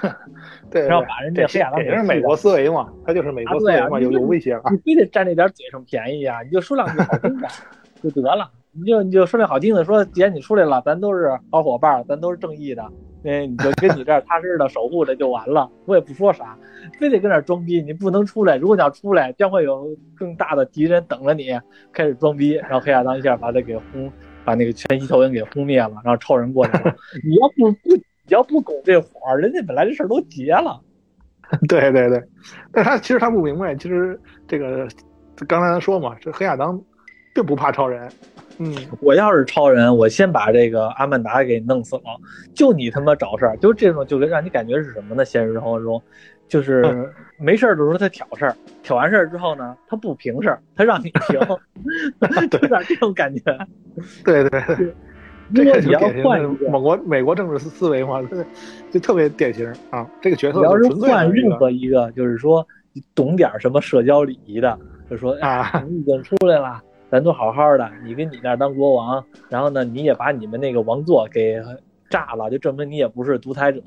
[0.69, 6.41] 对，然后把人家黑亚当也是美国思维嘛，他就是美国思维嘛，有有威胁你非得占这点嘴上便宜啊？
[6.43, 7.47] 你就说两句好听的
[8.03, 12.83] 就得了，你就你就说点好听的，说既然你出来了，咱都是好伙伴，咱都是正义的。
[13.21, 16.57] 那，你就跟你这儿踏实的守护着就完了，我也不说啥，
[16.97, 18.55] 非得跟那儿装逼，你不能出来。
[18.55, 21.49] 如果你要出来，将会有更大的敌人等着你。
[21.91, 24.11] 开始装逼，然后黑亚当一下把他给轰，
[24.45, 26.95] 把那个全息投影给轰灭了，然后超人过去了。
[27.23, 30.79] 你要不不，你要不拱这火，人家本来这事儿都结了。
[31.67, 32.23] 对对对，
[32.71, 34.87] 但他其实他不明白，其实这个
[35.47, 36.79] 刚才咱说嘛，这黑亚当
[37.33, 38.09] 并不怕超人。
[38.59, 42.03] 嗯，我要是超人，我先把这个阿曼达给弄死了。
[42.53, 45.23] 就你他妈找事儿，就这种，就跟让你感觉是什么呢？
[45.23, 46.01] 现实生活中，
[46.47, 51.39] 就是没事儿的时候他挑事儿，挑完事儿之后呢，他不平事儿，他让你平，
[52.51, 53.41] 有点这种感觉。
[54.25, 54.93] 对对对，
[55.55, 58.21] 这个你要换美国美国政治思思维嘛，
[58.91, 60.05] 就特别典型啊。
[60.21, 62.67] 这个角色你要是换任何一个，就是说
[63.15, 64.77] 懂点什么社交礼仪的，
[65.09, 66.81] 就说啊，你已经出来了。
[67.11, 71.59] 咱都好好的，你跟你那儿当国王，然后呢，你也把你们那个王座给
[72.07, 73.81] 炸了，就证明你也不是独裁者。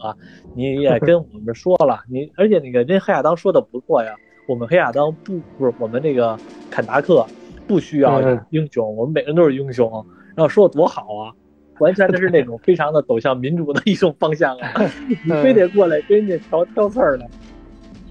[0.55, 4.13] 你也跟我们说了，你而且那个人黑亚当说的不错呀，
[4.49, 6.37] 我们黑亚当不不是我们这个
[6.69, 7.25] 坎达克
[7.69, 8.21] 不需要
[8.51, 9.89] 英雄，我们每个人都是英雄。
[10.35, 11.31] 然后说的多好啊，
[11.79, 14.73] 完全就是那种非常的走向民主的一种方向啊，
[15.25, 17.29] 你非得过来跟人家挑挑刺儿来，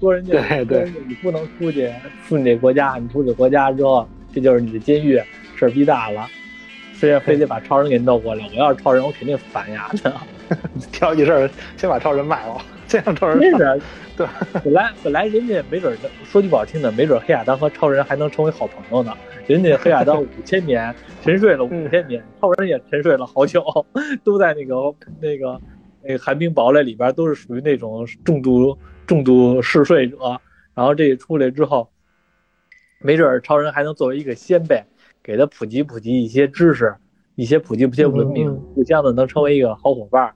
[0.00, 1.92] 说人家对对，你不能出去
[2.26, 4.08] 出你这国家，你出去国家之后。
[4.32, 5.20] 这就是你的监狱，
[5.56, 6.26] 事儿逼大了，
[6.94, 8.44] 非要非得把超人给弄过来。
[8.50, 10.14] 我要是超人，我肯定反牙的。
[10.92, 12.56] 挑起事儿先把超人卖了，
[12.86, 13.82] 先让超人真是，
[14.16, 14.26] 对，
[14.62, 19.16] 本来本来人家没准儿说句不好听的，没准儿黑亚当和超人还能成为好朋友呢。
[19.46, 23.64] 人家黑亚当五千年沉睡了五千年，超人也沉睡了好久，
[24.22, 24.74] 都在那个
[25.20, 25.60] 那个
[26.02, 28.76] 那个寒冰堡垒里边，都是属于那种重度
[29.06, 30.16] 重度嗜睡者。
[30.74, 31.90] 然后这一出来之后，
[33.02, 34.82] 没准儿超人还能作为一个先辈，
[35.22, 36.94] 给他普及普及一些知识，
[37.34, 40.32] 一些普及一些文明，互相的能成为一个好伙伴，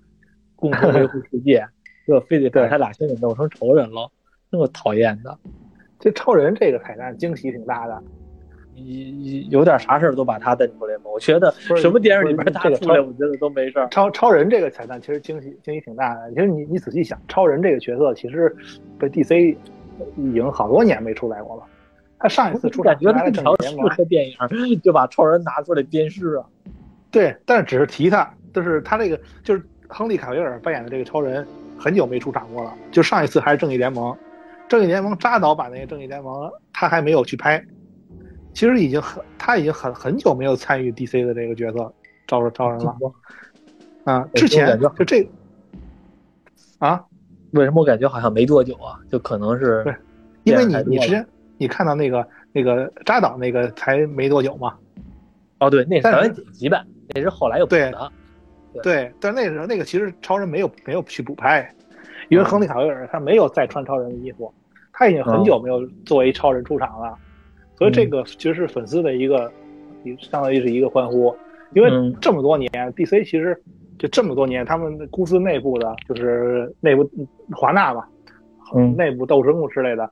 [0.55, 1.67] 共同维护世界。
[2.07, 4.09] 这非得把他俩先给弄成仇人了，
[4.49, 5.37] 那么讨厌的。
[5.99, 8.01] 这超人这个彩蛋惊喜挺大的。
[8.77, 11.05] 有有点啥事儿都把他带出来吗？
[11.07, 13.89] 我觉得什么电影里边他出来，我觉得都没事儿。
[13.89, 16.31] 超超人这个彩蛋其实惊喜惊喜挺大的。
[16.33, 18.55] 其实你你仔细想，超人这个角色其实
[18.99, 19.57] 被 DC
[20.17, 21.63] 已经好多年没出来过了。
[22.27, 26.45] 他上一次出感觉他正常适合电影，就把超人拿出来鞭尸啊。
[27.09, 31.47] 对，但是只是提他，就是他这个就是亨利卡维尔扮演的这个超人，
[31.79, 32.75] 很久没出场过了。
[32.91, 34.17] 就上一次还是正义联盟，
[34.69, 37.65] 正义联盟扎导版那个正义联盟，他还没有去拍。
[38.53, 41.95] 其实已经很，他已经很很久没有参与 DC 的这个角色
[42.27, 42.97] 招招人了。
[44.03, 45.29] 啊，之前就这
[46.79, 47.05] 啊，
[47.53, 48.99] 为什么我感觉好像没多久啊？
[49.09, 49.95] 就可能是，对，
[50.43, 51.25] 因为你你之前
[51.59, 54.75] 你看到那个那个扎导那个才没多久嘛。
[55.59, 58.13] 哦，对，那是台湾剪辑版，那是后来又补的。
[58.83, 61.75] 对，但那时候那个其实超人没有没有去补拍，
[62.29, 64.53] 因为亨利卡维尔他没有再穿超人的衣服，
[64.93, 67.17] 他已经很久没有作为超人出场了。
[67.79, 69.51] 所以这个其实是粉丝的一个，
[70.19, 71.35] 相当于是一个欢呼，
[71.75, 71.91] 因为
[72.21, 73.59] 这么多年，DC 其实
[73.99, 77.11] 就这么多年，他们公司内部的就是内部
[77.53, 78.07] 华纳嘛，
[78.97, 80.11] 内部斗争之类的，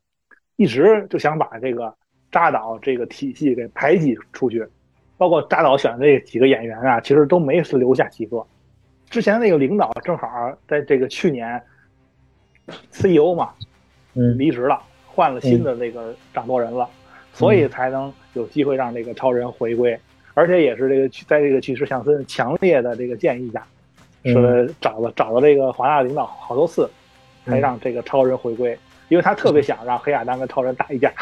[0.57, 1.95] 一直就想把这个
[2.31, 4.67] 扎导这个体系给排挤出去，
[5.17, 8.45] 包括扎导选的这几个演员啊，其实都没留下几个。
[9.11, 10.29] 之前那个领导正好
[10.67, 11.63] 在这个去年
[12.91, 13.51] CEO 嘛，
[14.15, 16.89] 嗯，离职了，换了新的那个掌舵人了。
[17.37, 19.99] 所以才能有机会让这个超人回归，
[20.35, 23.67] 而且也是这个在这个巨石强森强烈的这个建议下，
[24.33, 26.89] 说找了找了这个华纳领导好多次，
[27.45, 28.79] 才让这个超人回归，
[29.09, 31.13] 因为他特别想让黑亚当跟超人打一架。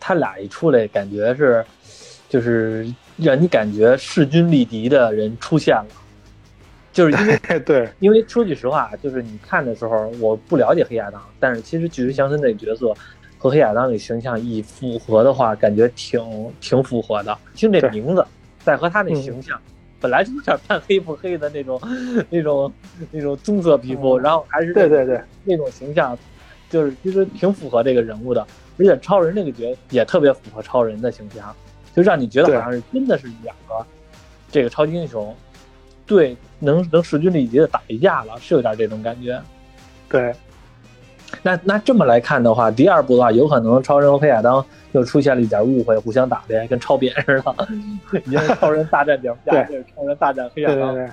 [0.00, 1.64] 他俩一出来，感觉是，
[2.28, 5.86] 就是让你感觉势均力敌的人出现了，
[6.92, 12.94] 就是因为 对，因为说句实话，就是你看的时候，我不了解黑亚当，但是其实巨石强森这个角色。
[13.36, 17.38] 和黑亚当的形象一符合的话，感觉挺挺符合的。
[17.54, 18.26] 听这名字，
[18.60, 19.60] 再和他那形象，
[20.00, 21.78] 本来就有点半黑不黑的那种，
[22.30, 22.72] 那种
[23.10, 26.18] 那种棕色皮肤，然后还是对对对那种形象，
[26.74, 28.44] 就是其实挺符合这个人物的。
[28.76, 31.54] 而且超人这个角也特别符合超人的形象，
[31.94, 33.86] 就让你觉得好像是真的是两个
[34.50, 35.32] 这个超级英雄，
[36.04, 39.40] 对，能能势均力敌的打一架了，是有点这种感觉。
[40.08, 40.34] 对。
[41.42, 47.68] 那那这么来看的话，第二部的话，有可能超人和黑亚当又出现了一点误会，互相打的跟超扁似的。
[48.26, 51.10] 已经超人大战蝙蝠侠，对，超人大战黑亚当，对对对，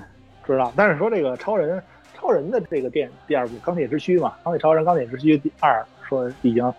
[0.47, 0.73] 知道。
[0.75, 1.81] 但是说这个超人，
[2.21, 6.71] 超人的这个电第二部《钢铁之躯》嘛，《钢铁超人》《钢铁之躯》第二说已经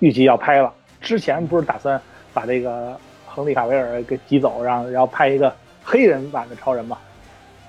[0.00, 0.72] 预计要拍了。
[1.00, 2.00] 之前不是打算
[2.34, 2.94] 把这个
[3.26, 5.50] 亨利卡维尔给挤走，让然后拍一个
[5.82, 6.98] 黑人版的超人嘛？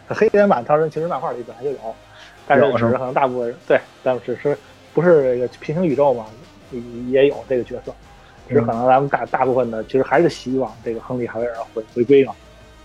[0.10, 1.96] 黑人版超人其实漫画里本来就有，
[2.46, 4.58] 但是只是可能大部分人对，但只是。
[4.92, 6.26] 不是这个平行宇宙嘛，
[7.10, 7.94] 也有这个角色，
[8.50, 12.34] 只是可能咱们大大部分的其实还是希望这个亨利·卡维尔回回归嘛。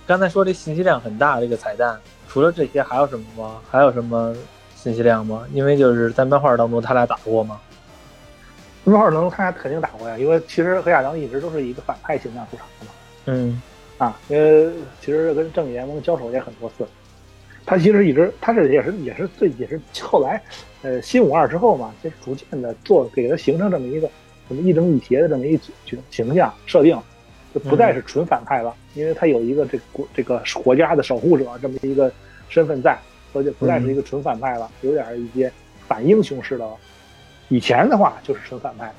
[0.06, 1.98] 刚才说这信息量很大这个彩蛋，
[2.34, 3.60] 除了这些还有什么吗？
[3.70, 4.34] 还有什么
[4.74, 5.46] 信息量吗？
[5.52, 7.60] 因为就是在漫画当中他俩打过吗？
[8.82, 12.92] 漫画当中他俩肯定打过呀，因为其实黑亚当一直都是一个反派形象出场的嘛。
[13.26, 13.62] 嗯，
[13.98, 14.68] 啊，因为
[15.00, 16.84] 其实跟正义联盟交手也很多次。
[17.64, 20.42] 他其实一直，他是也是也是最也是后来，
[20.82, 24.10] 呃，新五二之后嘛，就逐渐的做给他形成这么一个
[24.48, 25.56] 什么一正一邪的这么一
[25.86, 26.98] 形形象设定，
[27.54, 32.12] 就不再是纯反派了，因为他有一个这个国这个国家的守护者这么一个
[32.48, 32.98] 身份在，
[33.32, 35.50] 所以就不再是一个纯反派了，有点一些
[35.86, 36.68] 反英雄式的。
[37.48, 38.92] 以前的话就是纯反派，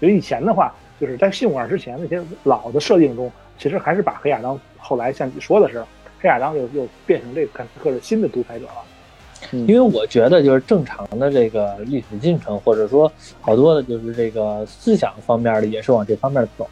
[0.00, 5.84] 因为以前的话就是在信物二之前那些老的设定中，其实还是把黑亚当后来像你说的是。
[6.20, 16.64] 黑亚当又又变成这个坎斯克的新的独裁者了，因为我觉得就是正常的这个历史进程，或者说好多的就是这个思想方面的也是往这方面走。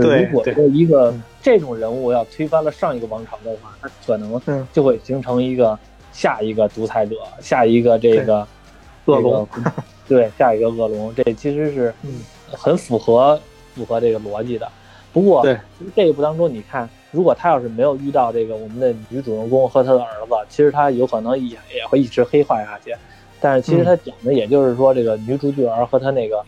[0.00, 4.40] 对，如果说一个这种人物要推翻了上一个王朝的话，他可能
[4.72, 5.78] 就会形成一个
[6.12, 8.46] 下一个独裁者，下一个这个
[9.06, 9.48] 恶龙，
[10.08, 11.14] 对，下一个恶龙。
[11.14, 11.94] 这其实是
[12.50, 13.40] 很符合
[13.74, 14.66] 符合这个逻辑的。
[15.12, 15.44] 不过
[15.94, 16.88] 这一部当中，你看。
[17.12, 22.94] 如果他要是没有遇到这个我们的女主人公和他的儿子，其实他有可能也也会一直黑化下去。
[23.40, 26.40] 但是其实他讲的也就是说，这个女主角和他那个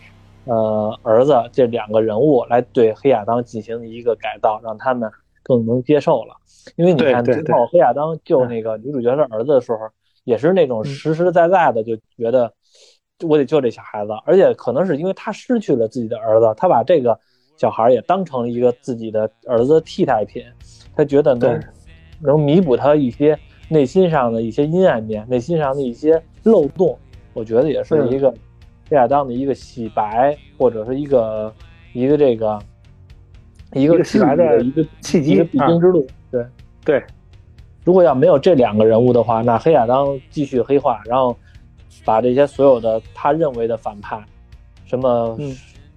[0.45, 5.09] 呃儿子这两个人物来对黑亚当进行一个改造，让他们
[5.43, 6.35] 更能接受了。
[6.75, 9.79] 因为你看最后黑亚当救那个女主角的儿子的时候，
[10.23, 12.51] 也是那种实实在在的就觉得
[13.27, 17.17] 我得救这小孩子，而且可能是因为他失去了自己的儿子，他把这个
[17.57, 20.43] 小孩也当成了一个自己的儿子替代品，
[20.95, 21.61] 他觉得能
[22.21, 23.37] 能弥补他一些
[23.69, 26.97] 内心上的一些阴暗面，内心上的一些漏洞，
[27.33, 28.33] 我觉得也是一个
[28.93, 31.51] 黑亚当的一个洗白，或者是一个
[31.93, 32.59] 一个这个
[33.73, 36.05] 一个洗白的一个契机，一个必经之路。
[36.29, 36.45] 对
[36.85, 37.03] 对，
[37.83, 41.35] 如果要没有这两个人物的话，那黑亚当继续黑化，然后
[42.05, 44.23] 把这些所有的他认为的反派，
[44.85, 45.35] 什么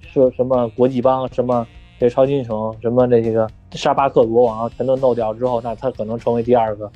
[0.00, 1.66] 是什么国际帮，什么
[2.00, 6.90] 这超级英雄，什么这些个沙巴克国王，全都弄掉之后，那他可能成为第二个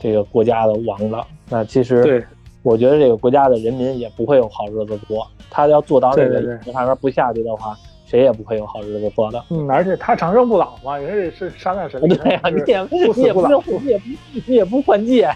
[0.00, 1.24] 这个国家的王了。
[1.48, 2.24] 那其实，对，
[2.64, 5.24] 我觉得这个国家的人民也不会有好日子过。
[5.48, 6.42] 他要做到这个
[6.72, 7.76] 上面不下去的话。
[8.06, 9.42] 谁也不会有好日子过的。
[9.48, 12.00] 嗯，而且他长生不老嘛，人家是杀难神。
[12.02, 14.04] 对呀，你也不死不老，你也不
[14.46, 15.28] 你也不换届，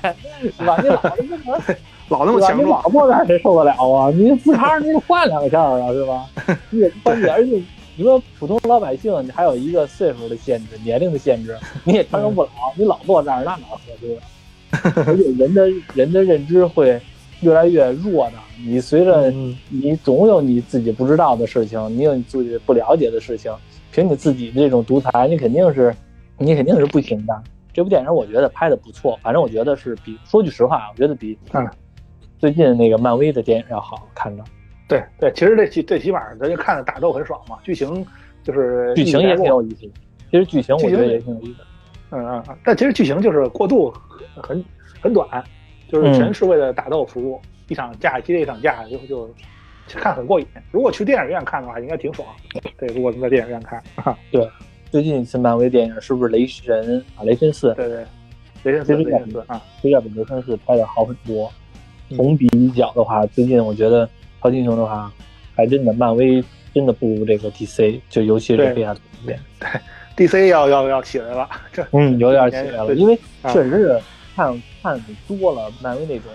[0.56, 0.78] 是吧？
[0.80, 1.58] 你老那么
[2.10, 4.10] 老那么强壮，老坐那谁受得了啊？
[4.14, 6.28] 你自杀你换两下啊，是吧？
[6.70, 7.60] 你也不换届，而且
[7.96, 14.18] 你说普通老百姓，你还有一个岁数的限制、年龄的限制，你也长生不老，你老坐那儿那哪合适？
[15.04, 17.00] 而且人的人的认知会。
[17.40, 18.32] 越来越弱的，
[18.64, 19.30] 你随着
[19.68, 23.52] 你总有你自己不知道的事情，你有你自己不了解的事情，
[23.92, 25.94] 凭你自己的这种独裁，你肯定是，
[26.36, 27.42] 你肯定是不行的。
[27.72, 31.38] 这部电影我觉得拍的不错，反正我觉得是比说句实话，我觉得比
[32.38, 34.42] 最近那个漫威的电影要好看的。
[34.88, 38.04] 对对，其实这起最起码咱就看着打斗很爽嘛，剧情
[38.42, 39.88] 就是剧情也挺有意思。
[40.30, 41.60] 其实剧情我觉得也挺有意思。
[42.10, 43.92] 嗯嗯，但其实剧情就是过渡
[44.34, 44.64] 很
[45.00, 45.28] 很短。
[45.88, 49.34] 就是全是为了打斗服务，一场架接一场架，就就
[49.86, 50.46] 看很过瘾。
[50.70, 52.28] 如果去电影院看的话，应该挺爽。
[52.76, 53.82] 对，如果能在电影院看，
[54.30, 54.48] 对。
[54.90, 57.20] 最近一次漫威电影是不是雷神啊？
[57.22, 57.74] 雷神四？
[57.74, 58.06] 对对，
[58.62, 61.52] 雷神四，雷神四啊，比雷神四拍的好很多。
[62.16, 64.08] 同比较的话，最近我觉得
[64.40, 65.12] 超级英雄的话，
[65.54, 66.42] 还真的漫威
[66.74, 69.38] 真的不如这个 DC，就尤其是黑暗对
[70.16, 73.18] 对，DC 要要要起来了，这嗯有点起来了，因为
[73.52, 74.00] 确实是。
[74.38, 76.30] 看看多了漫威那种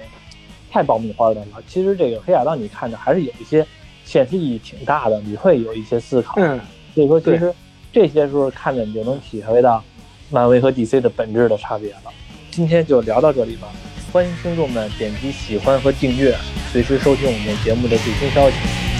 [0.69, 1.63] 太爆米花的了。
[1.65, 3.65] 其实这个黑亚当你看着还是有一些
[4.03, 6.33] 现实意义挺大的，你会有一些思考。
[6.35, 6.59] 嗯，
[6.93, 7.53] 所以说其实
[7.93, 9.81] 这些时候看着你就能体会到
[10.29, 12.11] 漫威和 DC 的本质的差别了。
[12.51, 13.69] 今天就聊到这里吧，
[14.11, 16.35] 欢迎听众们点击喜欢和订阅，
[16.73, 18.92] 随时收听我们节目的最新消息。